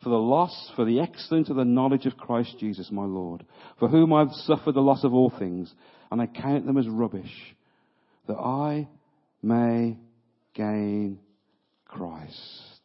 [0.02, 3.44] for the loss, for the excellence of the knowledge of Christ Jesus my Lord,
[3.78, 5.72] for whom I've suffered the loss of all things,
[6.11, 7.55] and I count them as rubbish,
[8.26, 8.88] that I
[9.42, 9.98] may
[10.54, 11.18] gain
[11.87, 12.80] Christ.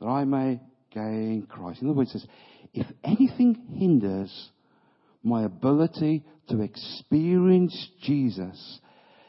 [0.00, 0.60] That I may
[0.92, 1.82] gain Christ.
[1.82, 2.26] In other words, says,
[2.72, 4.50] if anything hinders
[5.22, 8.80] my ability to experience Jesus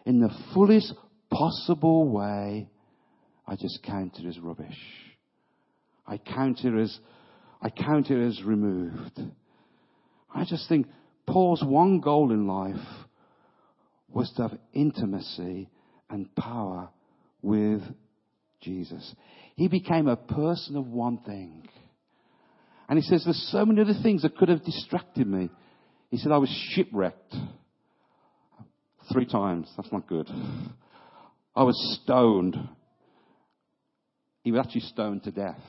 [0.05, 0.93] in the fullest
[1.29, 2.69] possible way,
[3.47, 4.77] I just count it as rubbish.
[6.05, 6.99] I count it as,
[7.61, 9.19] I count it as removed.
[10.33, 10.87] I just think
[11.25, 12.75] Paul's one goal in life
[14.09, 15.69] was to have intimacy
[16.09, 16.89] and power
[17.41, 17.81] with
[18.61, 19.15] Jesus.
[19.55, 21.67] He became a person of one thing.
[22.89, 25.49] And he says, there's so many other things that could have distracted me.
[26.09, 27.35] He said, I was shipwrecked.
[29.11, 29.69] Three times.
[29.75, 30.29] That's not good.
[31.55, 32.57] I was stoned.
[34.43, 35.59] He was actually stoned to death.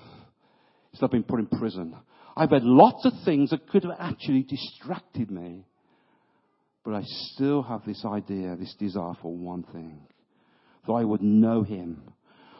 [0.92, 1.96] He's not been put in prison.
[2.36, 5.66] I've had lots of things that could have actually distracted me.
[6.84, 10.00] But I still have this idea, this desire for one thing.
[10.86, 12.02] That I would know him.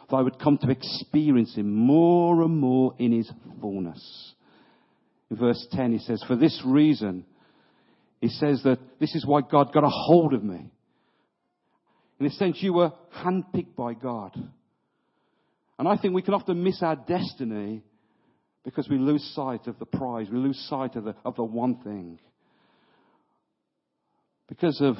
[0.09, 4.33] That I would come to experience him more and more in his fullness.
[5.31, 7.25] In verse 10 he says, for this reason,
[8.21, 10.71] he says that this is why God got a hold of me.
[12.19, 12.91] In a sense, you were
[13.23, 14.35] handpicked by God.
[15.77, 17.81] And I think we can often miss our destiny
[18.65, 20.27] because we lose sight of the prize.
[20.29, 22.19] We lose sight of the, of the one thing.
[24.49, 24.97] Because of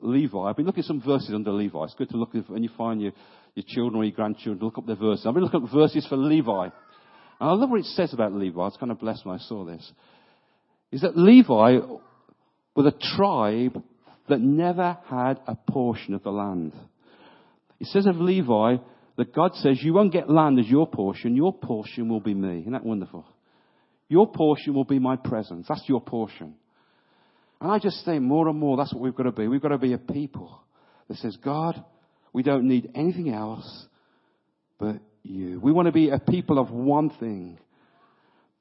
[0.00, 1.82] Levi, I've been looking at some verses under Levi.
[1.84, 3.12] It's good to look at, when you find your,
[3.54, 5.26] your children or your grandchildren, look up their verses.
[5.26, 6.64] I've been looking at verses for Levi.
[6.64, 8.58] And I love what it says about Levi.
[8.58, 9.92] I was kind of blessed when I saw this.
[10.92, 11.78] Is that Levi
[12.74, 13.82] were a tribe
[14.28, 16.72] that never had a portion of the land.
[17.80, 18.76] It says of Levi
[19.16, 22.60] that God says, you won't get land as your portion, your portion will be me.
[22.60, 23.26] Isn't that wonderful?
[24.08, 25.66] Your portion will be my presence.
[25.68, 26.54] That's your portion.
[27.60, 29.48] And I just think more and more that's what we've got to be.
[29.48, 30.60] We've got to be a people
[31.08, 31.82] that says, God,
[32.32, 33.86] we don't need anything else
[34.78, 35.58] but you.
[35.60, 37.58] We want to be a people of one thing.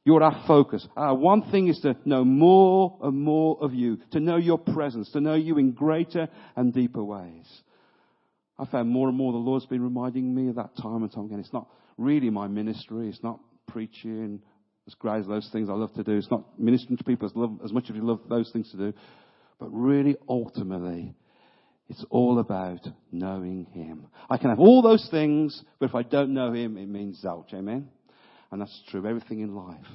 [0.05, 0.87] You're our focus.
[0.95, 5.11] Our one thing is to know more and more of you, to know your presence,
[5.11, 7.47] to know you in greater and deeper ways.
[8.57, 11.25] I found more and more the Lord's been reminding me of that time and time
[11.25, 11.39] again.
[11.39, 13.09] It's not really my ministry.
[13.09, 14.41] It's not preaching
[14.87, 16.17] as great as those things I love to do.
[16.17, 18.77] It's not ministering to people as, love, as much as you love those things to
[18.77, 18.93] do.
[19.59, 21.15] But really, ultimately,
[21.89, 24.07] it's all about knowing Him.
[24.29, 27.53] I can have all those things, but if I don't know Him, it means zilch.
[27.53, 27.89] Amen?
[28.51, 29.85] And that's true everything in life.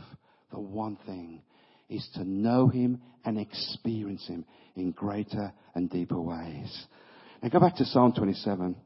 [0.50, 1.42] The one thing
[1.88, 4.44] is to know Him and experience Him
[4.76, 6.86] in greater and deeper ways.
[7.42, 8.76] Now go back to Psalm 27.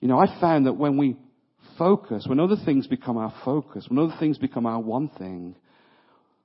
[0.00, 1.16] You know, I found that when we
[1.78, 5.56] focus, when other things become our focus, when other things become our one thing,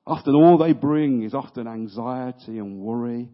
[0.06, 3.30] often all they bring is often anxiety and worry.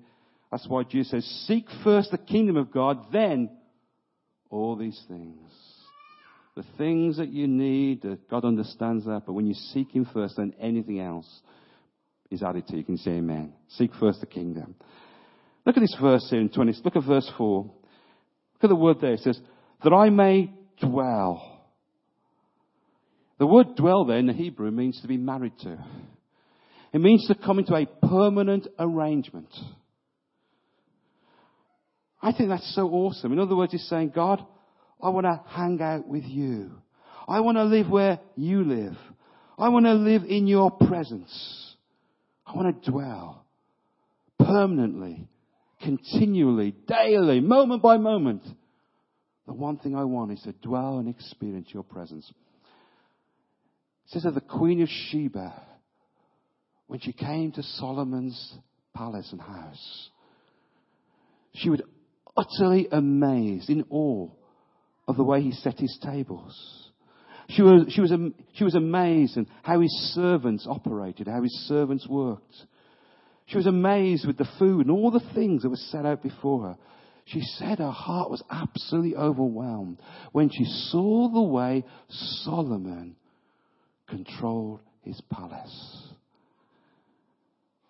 [0.51, 3.49] That's why Jesus says, seek first the kingdom of God, then
[4.49, 5.51] all these things.
[6.55, 10.53] The things that you need, God understands that, but when you seek Him first, then
[10.59, 11.27] anything else
[12.31, 12.79] is added to you.
[12.79, 13.53] You can say amen.
[13.69, 14.75] Seek first the kingdom.
[15.65, 16.73] Look at this verse here in 20.
[16.83, 17.63] Look at verse 4.
[17.63, 17.73] Look
[18.63, 19.13] at the word there.
[19.13, 19.39] It says,
[19.83, 21.56] that I may dwell.
[23.39, 25.77] The word dwell there in the Hebrew means to be married to.
[26.93, 29.49] It means to come into a permanent arrangement.
[32.21, 33.31] I think that's so awesome.
[33.31, 34.43] In other words, he's saying, God,
[35.01, 36.71] I want to hang out with you.
[37.27, 38.97] I want to live where you live.
[39.57, 41.75] I want to live in your presence.
[42.45, 43.45] I want to dwell
[44.39, 45.27] permanently
[45.81, 48.43] continually, daily, moment by moment.
[49.45, 52.31] The one thing I want is to dwell and experience your presence.
[54.07, 55.53] It says that the Queen of Sheba,
[56.87, 58.53] when she came to Solomon's
[58.93, 60.09] palace and house,
[61.53, 61.81] she was
[62.37, 64.29] utterly amazed, in awe
[65.09, 66.89] of the way he set his tables.
[67.49, 68.13] She was, she was,
[68.53, 72.55] she was amazed at how his servants operated, how his servants worked.
[73.47, 76.63] She was amazed with the food and all the things that were set out before
[76.63, 76.77] her.
[77.25, 79.99] She said her heart was absolutely overwhelmed
[80.31, 83.17] when she saw the way Solomon
[84.09, 86.07] controlled his palace.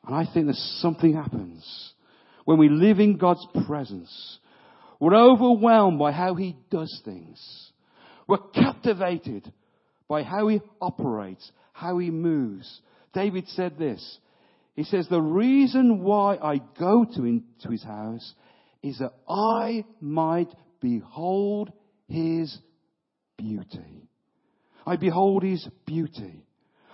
[0.05, 1.93] And I think that something happens
[2.45, 4.39] when we live in God's presence.
[4.99, 7.71] We're overwhelmed by how he does things.
[8.27, 9.51] We're captivated
[10.07, 12.81] by how he operates, how he moves.
[13.13, 14.19] David said this.
[14.75, 18.33] He says, the reason why I go to, in, to his house
[18.83, 21.71] is that I might behold
[22.07, 22.57] his
[23.37, 24.06] beauty.
[24.87, 26.45] I behold his beauty.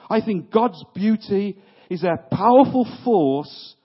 [0.10, 1.60] I think God's beauty
[1.92, 3.76] is a powerful force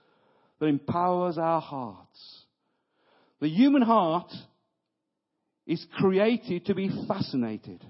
[0.58, 2.44] that empowers our hearts.
[3.40, 4.32] The human heart
[5.66, 7.84] is created to be fascinated.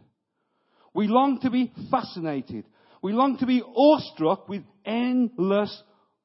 [0.93, 2.65] We long to be fascinated.
[3.01, 5.83] We long to be awestruck with endless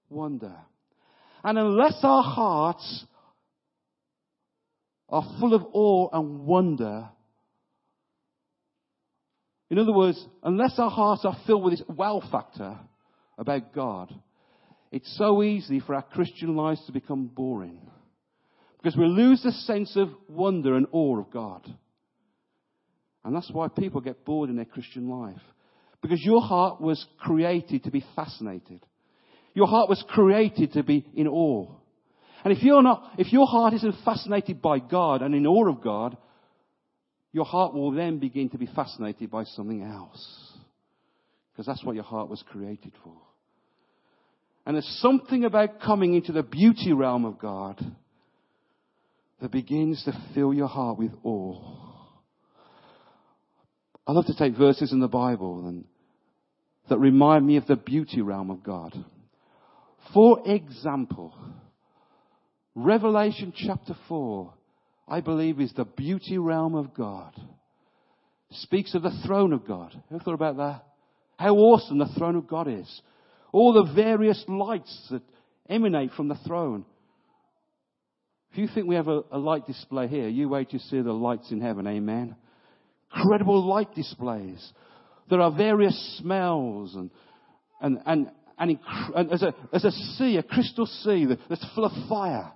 [0.10, 0.56] wonder.
[1.44, 3.06] And unless our hearts
[5.08, 7.10] are full of awe and wonder,
[9.74, 12.78] in other words, unless our hearts are filled with this wow factor
[13.40, 14.14] about God,
[14.92, 17.80] it's so easy for our Christian lives to become boring.
[18.78, 21.68] Because we lose the sense of wonder and awe of God.
[23.26, 25.42] And that's why people get bored in their Christian life.
[26.04, 28.86] Because your heart was created to be fascinated.
[29.56, 31.68] Your heart was created to be in awe.
[32.44, 35.82] And if you're not, if your heart isn't fascinated by God and in awe of
[35.82, 36.16] God,
[37.34, 40.52] your heart will then begin to be fascinated by something else.
[41.52, 43.18] Because that's what your heart was created for.
[44.66, 47.84] And there's something about coming into the beauty realm of God
[49.42, 51.60] that begins to fill your heart with awe.
[54.08, 55.86] I love to take verses in the Bible and
[56.90, 58.94] that remind me of the beauty realm of God.
[60.14, 61.34] For example,
[62.76, 64.54] Revelation chapter 4,
[65.14, 67.40] I believe, is the beauty realm of God.
[68.50, 69.94] Speaks of the throne of God.
[70.10, 70.86] Ever thought about that?
[71.38, 73.02] How awesome the throne of God is.
[73.52, 75.22] All the various lights that
[75.70, 76.84] emanate from the throne.
[78.52, 81.14] If you think we have a, a light display here, you wait to see the
[81.14, 81.86] lights in heaven.
[81.86, 82.36] Amen.
[83.16, 84.68] Incredible light displays.
[85.30, 87.12] There are various smells and,
[87.80, 88.80] and, and, and,
[89.16, 92.52] and as, a, as a sea, a crystal sea that's full of fire.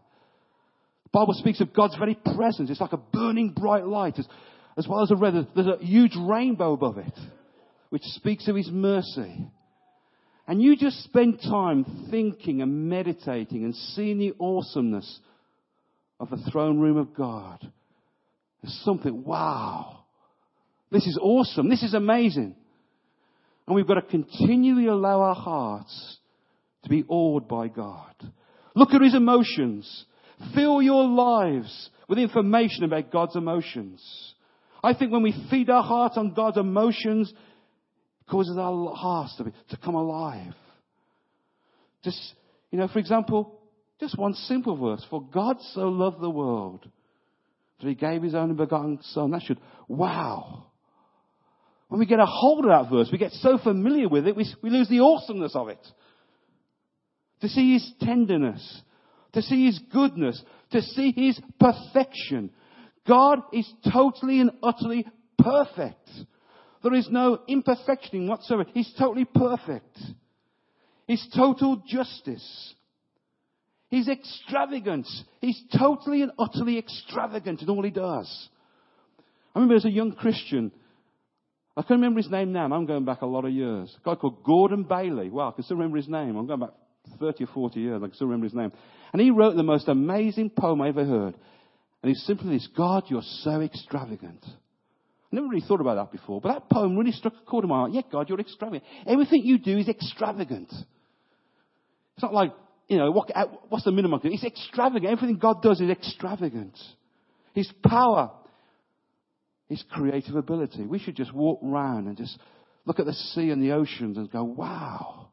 [1.07, 2.69] The Bible speaks of God's very presence.
[2.69, 4.27] It's like a burning bright light, as,
[4.77, 5.47] as well as a red.
[5.55, 7.17] There's a huge rainbow above it,
[7.89, 9.47] which speaks of His mercy.
[10.47, 15.19] And you just spend time thinking and meditating and seeing the awesomeness
[16.19, 17.59] of the throne room of God.
[18.61, 20.03] There's something, wow.
[20.91, 21.69] This is awesome.
[21.69, 22.53] This is amazing.
[23.65, 26.17] And we've got to continually allow our hearts
[26.83, 28.13] to be awed by God.
[28.75, 30.05] Look at his emotions.
[30.53, 34.33] Fill your lives with information about God's emotions.
[34.83, 39.45] I think when we feed our hearts on God's emotions, it causes our hearts to,
[39.45, 40.53] be, to come alive.
[42.03, 42.19] Just,
[42.71, 43.59] you know, for example,
[43.99, 45.05] just one simple verse.
[45.09, 46.87] For God so loved the world
[47.81, 49.31] that he gave his only begotten son.
[49.31, 50.67] That should, wow.
[51.87, 54.45] When we get a hold of that verse, we get so familiar with it, we,
[54.61, 55.79] we lose the awesomeness of it.
[57.41, 58.81] To see his tenderness,
[59.37, 62.49] to see his goodness, to see his perfection.
[63.07, 65.05] God is totally and utterly
[65.37, 66.09] perfect.
[66.81, 68.65] There is no imperfection whatsoever.
[68.73, 69.95] He's totally perfect.
[71.07, 72.73] His total justice.
[73.89, 75.07] He's extravagant.
[75.39, 78.49] He's totally and utterly extravagant in all he does.
[79.53, 80.71] I remember as a young Christian,
[81.77, 83.95] I can remember his name now, I'm going back a lot of years.
[84.01, 85.29] A guy called Gordon Bailey.
[85.29, 86.35] Well, I can still remember his name.
[86.35, 86.71] I'm going back
[87.19, 88.01] 30 or 40 years.
[88.01, 88.71] I can still remember his name.
[89.13, 91.35] And he wrote the most amazing poem I ever heard.
[92.03, 94.43] And it's simply this God, you're so extravagant.
[94.45, 97.69] I never really thought about that before, but that poem really struck a chord in
[97.69, 97.91] my heart.
[97.91, 98.83] Yeah, God, you're extravagant.
[99.05, 100.69] Everything you do is extravagant.
[100.71, 102.53] It's not like,
[102.87, 103.29] you know, what,
[103.67, 104.21] what's the minimum?
[104.23, 105.11] It's extravagant.
[105.11, 106.77] Everything God does is extravagant.
[107.53, 108.31] His power,
[109.67, 110.83] His creative ability.
[110.83, 112.39] We should just walk around and just
[112.85, 115.26] look at the sea and the oceans and go, wow,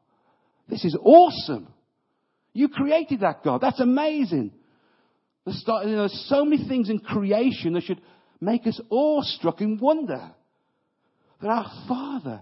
[0.67, 1.67] this is awesome.
[2.53, 3.61] You created that, God.
[3.61, 4.51] That's amazing.
[5.45, 8.01] There's, so many things in creation that should
[8.41, 10.31] make us awestruck in wonder
[11.41, 12.41] that our Father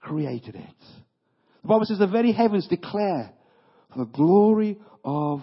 [0.00, 0.74] created it.
[1.62, 3.32] The Bible says the very heavens declare
[3.96, 5.42] the glory of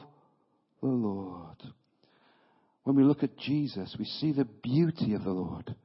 [0.81, 1.57] the Lord.
[2.83, 5.75] When we look at Jesus, we see the beauty of the Lord.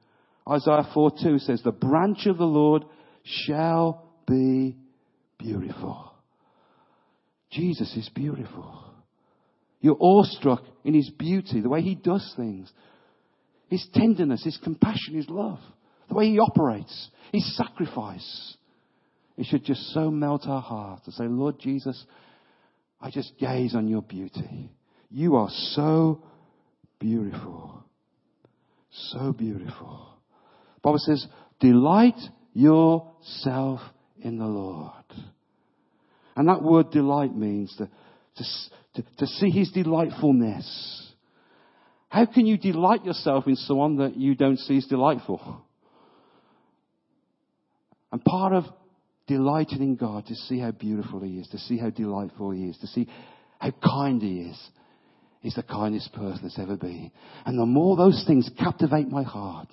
[0.49, 2.85] Isaiah 4 2 says, The branch of the Lord
[3.23, 4.77] shall be
[5.43, 6.13] beautiful.
[7.51, 8.83] Jesus is beautiful.
[9.81, 12.71] You're awestruck in his beauty, the way he does things,
[13.69, 15.59] his tenderness, his compassion, his love,
[16.07, 18.55] the way he operates, his sacrifice.
[19.37, 22.05] It should just so melt our heart to say, Lord Jesus,
[23.01, 24.71] I just gaze on your beauty.
[25.09, 26.23] You are so
[26.99, 27.83] beautiful.
[29.11, 30.07] So beautiful.
[30.81, 31.25] Bible says,
[31.59, 32.19] delight
[32.53, 33.81] yourself
[34.21, 34.93] in the Lord.
[36.35, 37.89] And that word delight means to,
[38.95, 41.11] to, to, see his delightfulness.
[42.09, 45.63] How can you delight yourself in someone that you don't see as delightful?
[48.11, 48.65] And part of
[49.27, 52.77] delighting in God to see how beautiful He is, to see how delightful He is,
[52.79, 53.07] to see
[53.59, 54.69] how kind He is.
[55.41, 57.11] He's the kindest person that's ever been.
[57.45, 59.69] And the more those things captivate my heart,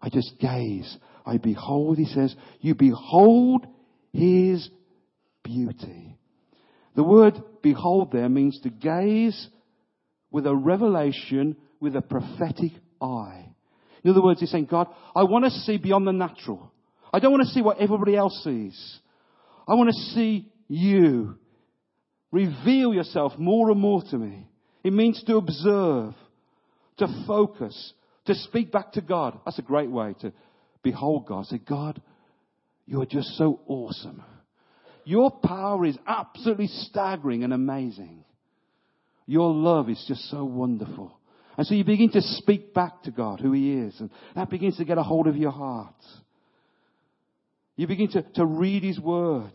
[0.00, 0.96] I just gaze.
[1.26, 3.66] I behold, he says, you behold
[4.12, 4.68] His
[5.44, 6.18] beauty.
[6.96, 9.48] The word behold there means to gaze
[10.30, 13.46] with a revelation, with a prophetic eye.
[14.02, 16.72] In other words, he's saying, God, I want to see beyond the natural.
[17.12, 18.98] I don't want to see what everybody else sees.
[19.68, 21.38] I want to see you.
[22.32, 24.48] Reveal yourself more and more to me.
[24.82, 26.14] It means to observe,
[26.98, 27.92] to focus,
[28.26, 29.38] to speak back to God.
[29.44, 30.32] That's a great way to
[30.82, 31.46] behold God.
[31.46, 32.02] Say, God,
[32.86, 34.22] you're just so awesome.
[35.04, 38.24] Your power is absolutely staggering and amazing.
[39.26, 41.18] Your love is just so wonderful.
[41.56, 44.76] And so you begin to speak back to God who He is, and that begins
[44.78, 45.94] to get a hold of your heart.
[47.76, 49.52] You begin to, to read His Word.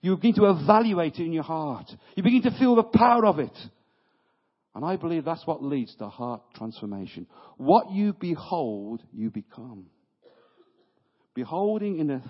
[0.00, 1.90] You begin to evaluate it in your heart.
[2.14, 3.56] You begin to feel the power of it.
[4.74, 7.26] And I believe that's what leads to heart transformation.
[7.56, 9.86] What you behold, you become.
[11.34, 12.22] Beholding in a,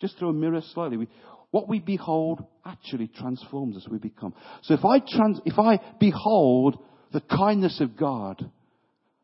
[0.00, 1.08] just through a mirror slightly, we,
[1.52, 3.86] what we behold actually transforms us.
[3.88, 4.34] We become.
[4.62, 6.82] So if I trans, if I behold
[7.12, 8.50] the kindness of God,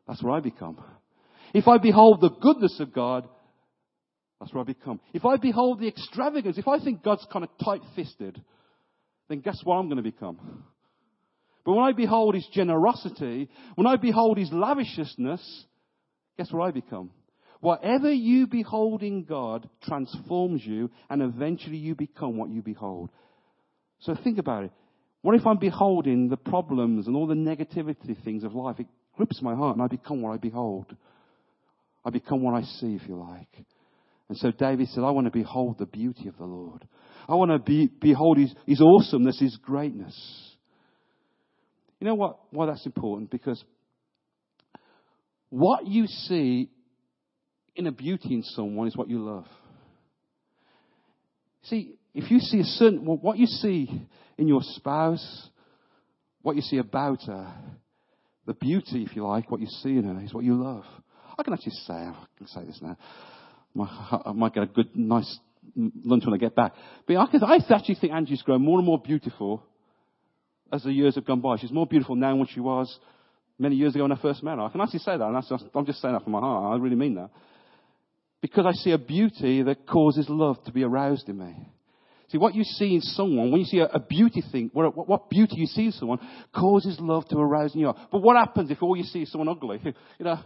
[0.07, 0.81] that's where I become.
[1.53, 3.27] If I behold the goodness of God,
[4.39, 5.01] that's where I become.
[5.11, 8.39] If I behold the extravagance, if I think God's kind of tight fisted,
[9.27, 10.63] then guess what I'm going to become?
[11.65, 15.65] But when I behold His generosity, when I behold His lavishness,
[16.37, 17.09] guess where I become?
[17.61, 23.09] Whatever you behold in God transforms you, and eventually you become what you behold.
[23.99, 24.71] So think about it.
[25.21, 28.79] What if I'm beholding the problems and all the negativity things of life?
[28.79, 28.87] It
[29.17, 30.95] grips my heart, and I become what I behold.
[32.05, 33.65] I become what I see, if you like.
[34.29, 36.87] And so David said, I want to behold the beauty of the Lord.
[37.27, 40.15] I want to be, behold his, his awesomeness, his greatness.
[41.99, 42.39] You know what?
[42.51, 43.29] Why that's important?
[43.29, 43.61] Because
[45.49, 46.69] what you see
[47.79, 49.47] in a beauty in someone is what you love.
[51.63, 53.89] See, if you see a certain, well, what you see
[54.37, 55.49] in your spouse,
[56.41, 57.53] what you see about her,
[58.45, 60.83] the beauty, if you like, what you see in her is what you love.
[61.37, 62.97] I can actually say, I can say this now.
[64.25, 65.39] I might get a good, nice
[65.75, 66.73] lunch when I get back.
[67.07, 69.63] But I, I actually think Angie's grown more and more beautiful
[70.71, 71.55] as the years have gone by.
[71.57, 72.93] She's more beautiful now than what she was
[73.57, 74.63] many years ago when I first met her.
[74.63, 76.73] I can actually say that, and I'm just saying that from my heart.
[76.73, 77.29] I really mean that.
[78.41, 81.55] Because I see a beauty that causes love to be aroused in me.
[82.29, 85.29] See, what you see in someone, when you see a, a beauty thing, what, what,
[85.29, 86.19] beauty you see in someone,
[86.55, 88.09] causes love to arouse in your heart.
[88.11, 89.81] But what happens if all you see is someone ugly?
[90.19, 90.37] You know,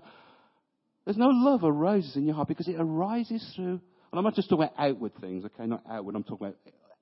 [1.05, 3.81] there's no love arises in your heart because it arises through,
[4.11, 6.57] and I'm not just talking about outward things, okay, not outward, I'm talking about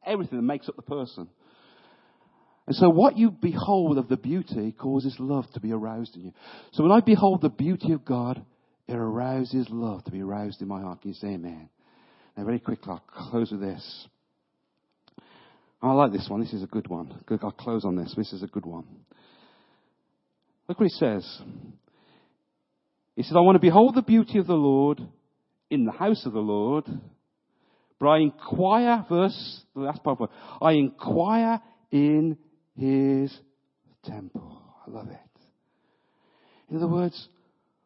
[0.06, 1.28] everything that makes up the person.
[2.66, 6.34] And so what you behold of the beauty causes love to be aroused in you.
[6.72, 8.44] So when I behold the beauty of God,
[8.88, 11.02] it arouses love to be aroused in my heart.
[11.02, 11.70] Can you say amen?
[12.38, 14.08] Now very quickly, I'll close with this.
[15.82, 16.42] I like this one.
[16.42, 17.24] This is a good one.
[17.42, 18.14] I'll close on this.
[18.16, 18.86] This is a good one.
[20.68, 21.42] Look what he says.
[23.16, 25.02] He says, I want to behold the beauty of the Lord
[25.70, 26.86] in the house of the Lord.
[28.00, 30.20] But I inquire, verse, the last part,
[30.62, 31.62] I inquire
[31.92, 32.38] in
[32.76, 33.36] his
[34.04, 34.62] temple.
[34.88, 35.18] I love it.
[36.70, 37.28] In other words,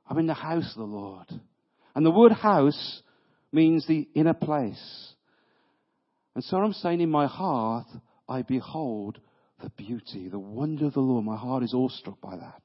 [0.07, 1.27] I'm in the house of the Lord.
[1.95, 3.01] And the word house
[3.51, 5.13] means the inner place.
[6.35, 7.87] And so I'm saying in my heart,
[8.27, 9.19] I behold
[9.63, 11.23] the beauty, the wonder of the Lord.
[11.23, 12.61] My heart is awestruck by that.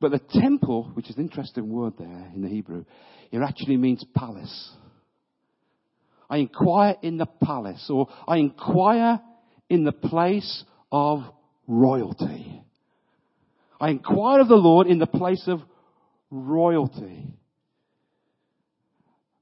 [0.00, 2.84] But the temple, which is an interesting word there in the Hebrew,
[3.30, 4.70] it actually means palace.
[6.28, 9.20] I inquire in the palace, or I inquire
[9.68, 11.20] in the place of
[11.66, 12.62] royalty.
[13.80, 15.60] I inquire of the Lord in the place of
[16.30, 17.34] royalty.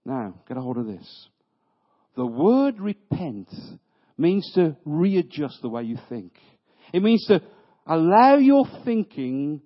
[0.04, 1.28] Now, get a hold of this.
[2.16, 3.48] The word repent
[4.16, 6.32] means to readjust the way you think.
[6.92, 7.42] It means to
[7.86, 9.62] allow your thinking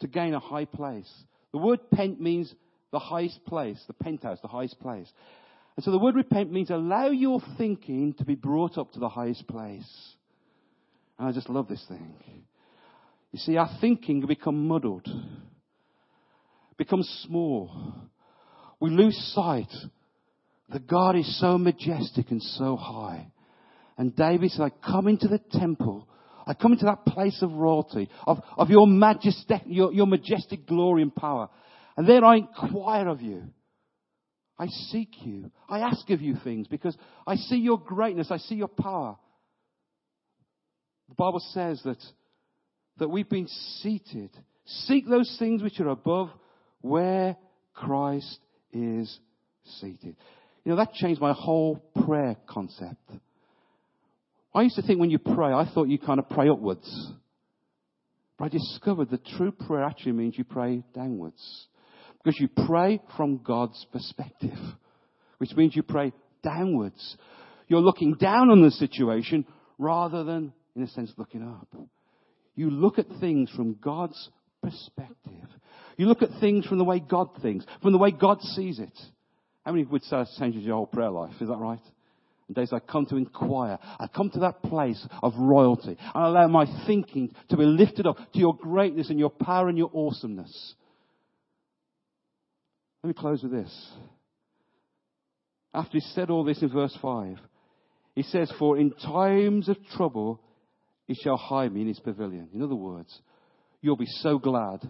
[0.00, 1.10] to gain a high place.
[1.52, 2.52] The word pent means
[2.90, 5.10] the highest place, the penthouse, the highest place.
[5.76, 9.08] And so the word repent means allow your thinking to be brought up to the
[9.08, 10.14] highest place.
[11.18, 12.14] And I just love this thing.
[13.32, 15.08] You see, our thinking can become muddled,
[16.84, 17.94] becomes small.
[18.80, 19.72] We lose sight
[20.70, 23.30] that God is so majestic and so high.
[23.96, 26.08] And David said, I come into the temple.
[26.44, 31.02] I come into that place of royalty, of, of your, majestic, your, your majestic glory
[31.02, 31.48] and power.
[31.96, 33.44] And then I inquire of you.
[34.58, 35.52] I seek you.
[35.68, 38.28] I ask of you things because I see your greatness.
[38.30, 39.16] I see your power.
[41.08, 41.98] The Bible says that,
[42.98, 43.48] that we've been
[43.82, 44.30] seated.
[44.64, 46.30] Seek those things which are above
[46.82, 47.36] where
[47.74, 48.38] Christ
[48.72, 49.18] is
[49.80, 50.16] seated.
[50.64, 53.10] You know, that changed my whole prayer concept.
[54.54, 57.12] I used to think when you pray, I thought you kind of pray upwards.
[58.38, 61.66] But I discovered that true prayer actually means you pray downwards.
[62.22, 64.58] Because you pray from God's perspective,
[65.38, 66.12] which means you pray
[66.44, 67.16] downwards.
[67.66, 69.46] You're looking down on the situation
[69.78, 71.74] rather than, in a sense, looking up.
[72.54, 74.30] You look at things from God's
[74.62, 75.48] perspective.
[75.96, 78.98] You look at things from the way God thinks, from the way God sees it.
[79.64, 81.34] How many would say that changes your whole prayer life?
[81.40, 81.80] Is that right?
[82.48, 83.78] And days I come to inquire.
[83.82, 85.96] I come to that place of royalty.
[86.14, 89.78] I allow my thinking to be lifted up to your greatness and your power and
[89.78, 90.74] your awesomeness.
[93.02, 93.90] Let me close with this.
[95.74, 97.38] After he said all this in verse 5,
[98.14, 100.40] he says, For in times of trouble
[101.06, 102.48] he shall hide me in his pavilion.
[102.54, 103.16] In other words,
[103.80, 104.86] you'll be so glad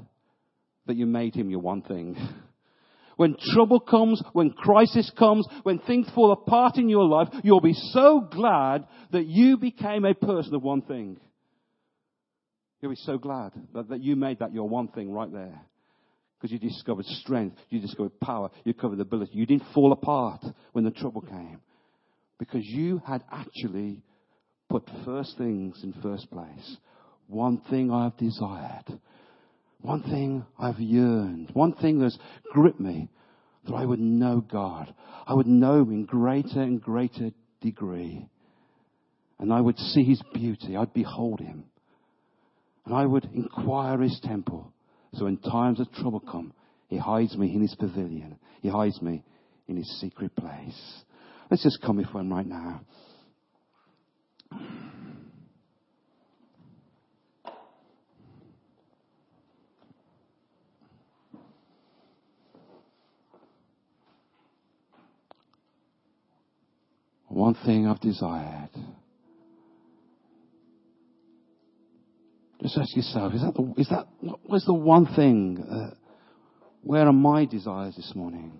[0.86, 2.16] that you made him your one thing.
[3.16, 7.74] When trouble comes, when crisis comes, when things fall apart in your life, you'll be
[7.74, 11.20] so glad that you became a person of one thing.
[12.80, 15.60] You'll be so glad that, that you made that your one thing right there.
[16.36, 19.32] Because you discovered strength, you discovered power, you discovered ability.
[19.34, 21.60] You didn't fall apart when the trouble came.
[22.38, 24.02] Because you had actually
[24.68, 26.76] put first things in first place.
[27.28, 28.98] One thing I have desired.
[29.82, 31.50] One thing I've yearned.
[31.52, 32.18] One thing that's
[32.52, 33.08] gripped me.
[33.66, 34.92] That I would know God.
[35.26, 37.30] I would know Him in greater and greater
[37.60, 38.26] degree.
[39.38, 40.76] And I would see His beauty.
[40.76, 41.64] I'd behold Him.
[42.86, 44.72] And I would inquire His temple.
[45.14, 46.52] So in times of trouble come,
[46.88, 48.36] He hides me in His pavilion.
[48.62, 49.22] He hides me
[49.68, 51.02] in His secret place.
[51.50, 52.80] Let's just come before Him right now.
[67.32, 68.70] One thing I've desired.
[72.60, 75.94] Just ask yourself, is that the, is that, what is the one thing, uh,
[76.82, 78.52] where are my desires this morning?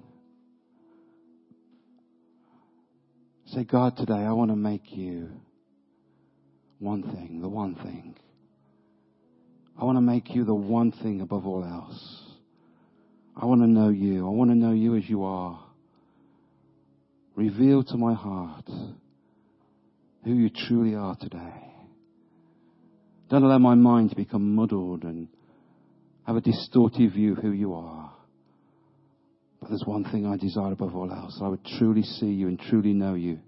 [3.47, 5.29] Say, God, today I want to make you
[6.79, 8.17] one thing, the one thing.
[9.79, 12.23] I want to make you the one thing above all else.
[13.37, 14.27] I want to know you.
[14.27, 15.63] I want to know you as you are.
[17.35, 18.69] Reveal to my heart
[20.25, 21.73] who you truly are today.
[23.31, 25.29] Don't allow my mind to become muddled and
[26.27, 28.13] have a distorted view of who you are.
[29.61, 31.41] But there's one thing I desire above all else.
[31.43, 33.39] I would truly see you and truly know you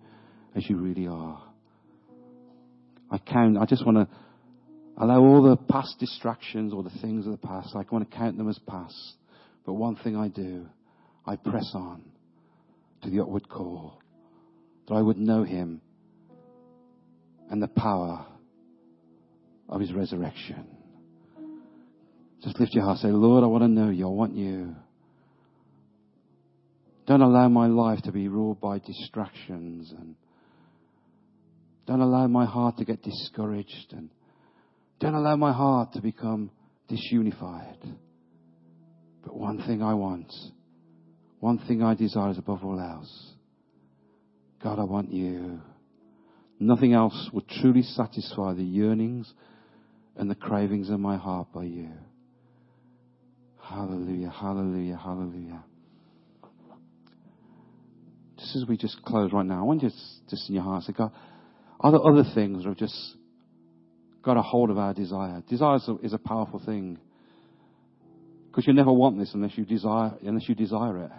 [0.57, 1.43] as you really are.
[3.11, 4.09] I count, I just want to
[4.97, 8.39] allow all the past distractions or the things of the past, I want to count
[8.39, 9.17] them as past.
[9.67, 10.67] But one thing I do,
[11.27, 12.03] I press on
[13.05, 14.01] to the upward call,
[14.89, 15.81] that I would know him
[17.51, 18.27] and the power
[19.69, 20.67] of his resurrection.
[22.43, 22.99] Just lift your heart.
[22.99, 24.07] Say, Lord, I want to know you.
[24.07, 24.75] I want you.
[27.07, 30.15] Don't allow my life to be ruled by distractions and
[31.87, 34.09] don't allow my heart to get discouraged and
[35.01, 36.51] don't allow my heart to become
[36.91, 37.77] disunified.
[39.23, 40.33] But one thing I want,
[41.45, 43.33] one thing I desire is above all else.
[44.63, 45.61] God, I want you.
[46.59, 49.31] Nothing else will truly satisfy the yearnings
[50.17, 51.91] and the cravings of my heart by you.
[53.63, 55.63] Hallelujah, hallelujah, hallelujah.
[58.39, 59.97] Just as we just close right now, I want you to
[60.31, 61.13] just in your heart say, God,
[61.79, 63.17] are there other things that have just
[64.23, 65.43] got a hold of our desire?
[65.47, 66.99] Desire is a, is a powerful thing.
[68.47, 71.11] Because you never want this unless you desire, unless you desire it.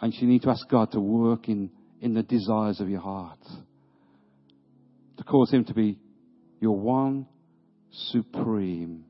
[0.00, 1.70] And you need to ask God to work in,
[2.00, 3.38] in the desires of your heart.
[5.16, 5.98] To cause Him to be
[6.60, 7.26] your one
[7.90, 9.04] supreme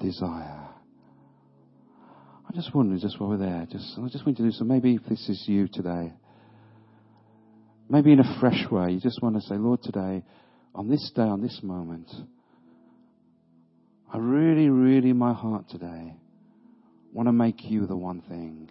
[0.00, 0.68] desire.
[2.48, 4.68] I just wonder, just while we're there, just I just want to do some.
[4.68, 6.12] Maybe if this is you today,
[7.88, 10.22] maybe in a fresh way, you just want to say, Lord, today,
[10.74, 12.10] on this day, on this moment,
[14.12, 16.14] I really, really, in my heart today,
[17.12, 18.70] want to make you the one thing.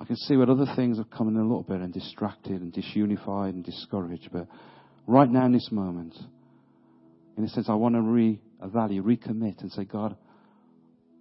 [0.00, 2.72] I can see what other things have come in a little bit and distracted and
[2.72, 4.46] disunified and discouraged, but
[5.06, 6.14] right now in this moment,
[7.36, 10.16] in a sense, I want to re-evaluate, recommit and say, God,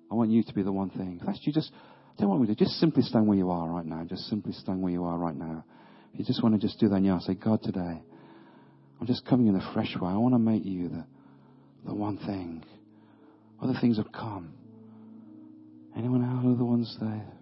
[0.09, 1.19] I want you to be the one thing.
[1.25, 1.71] That's you, just,
[2.17, 4.03] I don't want you to just simply stand where you are right now.
[4.07, 5.65] Just simply stand where you are right now.
[6.13, 8.01] You just want to just do that now, say, God, today,
[8.99, 10.09] I'm just coming in a fresh way.
[10.09, 11.05] I want to make you the,
[11.85, 12.63] the one thing.
[13.61, 14.53] Other things have come.
[15.97, 16.55] Anyone else?
[16.55, 17.38] Other ones there?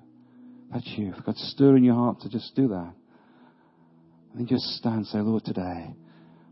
[0.72, 1.14] That's you.
[1.18, 2.94] If God's stirring your heart to just do that,
[4.36, 5.94] then just stand and say, Lord, today,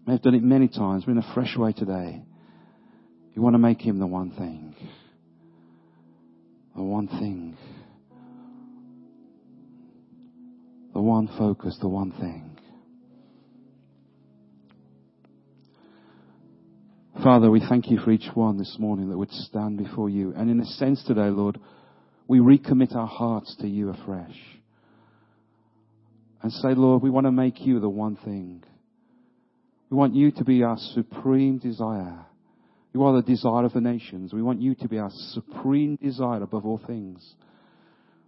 [0.07, 2.24] may have done it many times, but in a fresh way today.
[3.34, 4.76] You want to make him the one thing.
[6.76, 7.57] The one thing.
[10.93, 12.57] The one focus, the one thing.
[17.22, 20.34] Father, we thank you for each one this morning that would stand before you.
[20.38, 21.59] And in a sense today, Lord,
[22.28, 24.36] we recommit our hearts to you afresh.
[26.41, 28.63] And say, Lord, we want to make you the one thing.
[29.89, 32.26] We want you to be our supreme desire.
[32.93, 34.34] You are the desire of the nations.
[34.34, 37.36] We want you to be our supreme desire above all things.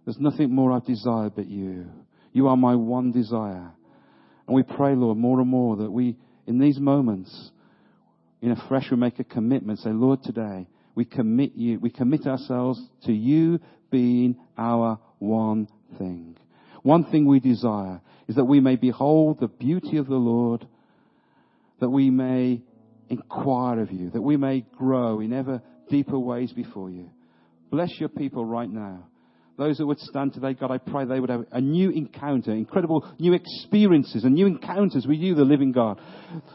[0.04, 1.86] There's nothing more I desire but you.
[2.32, 3.72] You are my one desire.
[4.46, 7.50] And we pray, Lord, more and more that we, in these moments,
[8.40, 9.80] in a fresh, we make a commitment.
[9.80, 10.66] Say, Lord, today,
[10.98, 16.36] we commit you, we commit ourselves to you being our one thing.
[16.82, 20.66] One thing we desire is that we may behold the beauty of the Lord
[21.78, 22.62] that we may
[23.08, 27.08] inquire of you, that we may grow in ever deeper ways before you.
[27.70, 29.06] Bless your people right now.
[29.58, 33.04] Those that would stand today, God, I pray they would have a new encounter, incredible
[33.18, 36.00] new experiences and new encounters with you, the living God.